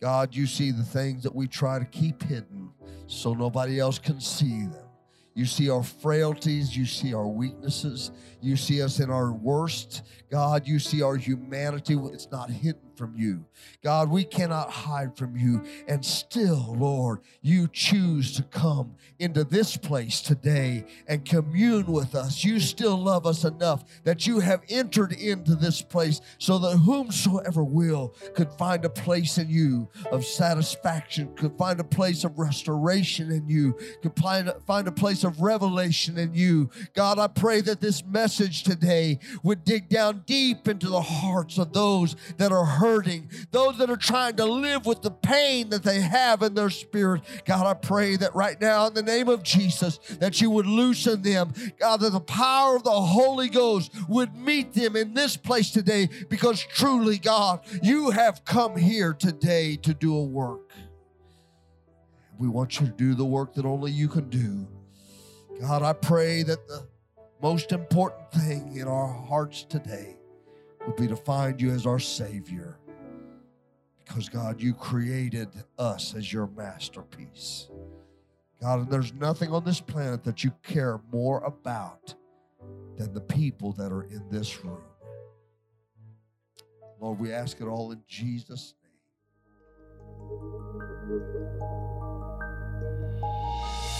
God, 0.00 0.34
you 0.34 0.46
see 0.46 0.70
the 0.70 0.84
things 0.84 1.22
that 1.22 1.34
we 1.34 1.46
try 1.46 1.78
to 1.78 1.84
keep 1.84 2.22
hidden 2.22 2.70
so 3.06 3.34
nobody 3.34 3.78
else 3.78 3.98
can 3.98 4.20
see 4.20 4.62
them. 4.62 4.86
You 5.34 5.46
see 5.46 5.70
our 5.70 5.82
frailties. 5.82 6.76
You 6.76 6.86
see 6.86 7.14
our 7.14 7.26
weaknesses. 7.26 8.10
You 8.40 8.56
see 8.56 8.82
us 8.82 9.00
in 9.00 9.10
our 9.10 9.32
worst. 9.32 10.02
God, 10.30 10.66
you 10.66 10.78
see 10.78 11.02
our 11.02 11.16
humanity. 11.16 11.94
It's 11.94 12.30
not 12.30 12.50
hidden 12.50 12.82
from 13.02 13.16
you. 13.16 13.44
God, 13.82 14.10
we 14.10 14.22
cannot 14.22 14.70
hide 14.70 15.16
from 15.16 15.36
you. 15.36 15.60
And 15.88 16.04
still, 16.04 16.76
Lord, 16.78 17.18
you 17.40 17.66
choose 17.66 18.36
to 18.36 18.44
come 18.44 18.94
into 19.18 19.42
this 19.42 19.76
place 19.76 20.20
today 20.20 20.84
and 21.08 21.24
commune 21.24 21.86
with 21.86 22.14
us. 22.14 22.44
You 22.44 22.60
still 22.60 22.96
love 22.96 23.26
us 23.26 23.42
enough 23.42 23.84
that 24.04 24.24
you 24.24 24.38
have 24.38 24.62
entered 24.68 25.12
into 25.14 25.56
this 25.56 25.82
place 25.82 26.20
so 26.38 26.60
that 26.60 26.76
whomsoever 26.76 27.64
will 27.64 28.14
could 28.34 28.52
find 28.52 28.84
a 28.84 28.90
place 28.90 29.36
in 29.36 29.50
you 29.50 29.88
of 30.12 30.24
satisfaction, 30.24 31.34
could 31.34 31.58
find 31.58 31.80
a 31.80 31.84
place 31.84 32.22
of 32.22 32.38
restoration 32.38 33.32
in 33.32 33.48
you, 33.48 33.76
could 34.00 34.16
find, 34.16 34.52
find 34.64 34.86
a 34.86 34.92
place 34.92 35.24
of 35.24 35.40
revelation 35.40 36.18
in 36.18 36.32
you. 36.34 36.70
God, 36.94 37.18
I 37.18 37.26
pray 37.26 37.62
that 37.62 37.80
this 37.80 38.04
message 38.04 38.62
today 38.62 39.18
would 39.42 39.64
dig 39.64 39.88
down 39.88 40.22
deep 40.24 40.68
into 40.68 40.88
the 40.88 41.00
hearts 41.00 41.58
of 41.58 41.72
those 41.72 42.14
that 42.36 42.52
are 42.52 42.64
hurting, 42.92 43.30
those 43.50 43.78
that 43.78 43.90
are 43.90 43.96
trying 43.96 44.36
to 44.36 44.44
live 44.44 44.84
with 44.84 45.00
the 45.02 45.10
pain 45.10 45.70
that 45.70 45.82
they 45.82 46.00
have 46.00 46.42
in 46.42 46.54
their 46.54 46.70
spirit. 46.70 47.22
God, 47.46 47.66
I 47.66 47.74
pray 47.74 48.16
that 48.16 48.34
right 48.34 48.60
now 48.60 48.86
in 48.86 48.94
the 48.94 49.02
name 49.02 49.28
of 49.28 49.42
Jesus, 49.42 49.98
that 50.20 50.40
you 50.40 50.50
would 50.50 50.66
loosen 50.66 51.22
them. 51.22 51.52
God, 51.78 52.00
that 52.00 52.10
the 52.10 52.20
power 52.20 52.76
of 52.76 52.84
the 52.84 52.90
Holy 52.90 53.48
Ghost 53.48 53.92
would 54.08 54.36
meet 54.36 54.74
them 54.74 54.94
in 54.94 55.14
this 55.14 55.36
place 55.36 55.70
today 55.70 56.08
because 56.28 56.62
truly, 56.62 57.18
God, 57.18 57.60
you 57.82 58.10
have 58.10 58.44
come 58.44 58.76
here 58.76 59.14
today 59.14 59.76
to 59.76 59.94
do 59.94 60.16
a 60.16 60.22
work. 60.24 60.70
We 62.38 62.48
want 62.48 62.80
you 62.80 62.86
to 62.86 62.92
do 62.92 63.14
the 63.14 63.24
work 63.24 63.54
that 63.54 63.64
only 63.64 63.90
you 63.90 64.08
can 64.08 64.28
do. 64.28 64.66
God, 65.60 65.82
I 65.82 65.92
pray 65.92 66.42
that 66.42 66.66
the 66.68 66.86
most 67.40 67.72
important 67.72 68.32
thing 68.32 68.76
in 68.76 68.86
our 68.86 69.08
hearts 69.08 69.64
today 69.64 70.16
would 70.86 70.96
be 70.96 71.06
to 71.06 71.16
find 71.16 71.60
you 71.60 71.70
as 71.70 71.86
our 71.86 71.98
Savior. 71.98 72.78
Because, 74.12 74.28
God, 74.28 74.60
you 74.60 74.74
created 74.74 75.48
us 75.78 76.14
as 76.14 76.30
your 76.30 76.46
masterpiece. 76.48 77.70
God, 78.60 78.80
and 78.80 78.90
there's 78.90 79.14
nothing 79.14 79.50
on 79.50 79.64
this 79.64 79.80
planet 79.80 80.22
that 80.24 80.44
you 80.44 80.52
care 80.62 81.00
more 81.10 81.42
about 81.44 82.14
than 82.98 83.14
the 83.14 83.22
people 83.22 83.72
that 83.72 83.90
are 83.90 84.02
in 84.02 84.22
this 84.30 84.62
room. 84.62 84.82
Lord, 87.00 87.18
we 87.18 87.32
ask 87.32 87.58
it 87.62 87.64
all 87.64 87.92
in 87.92 88.02
Jesus' 88.06 88.74
name. 88.82 88.92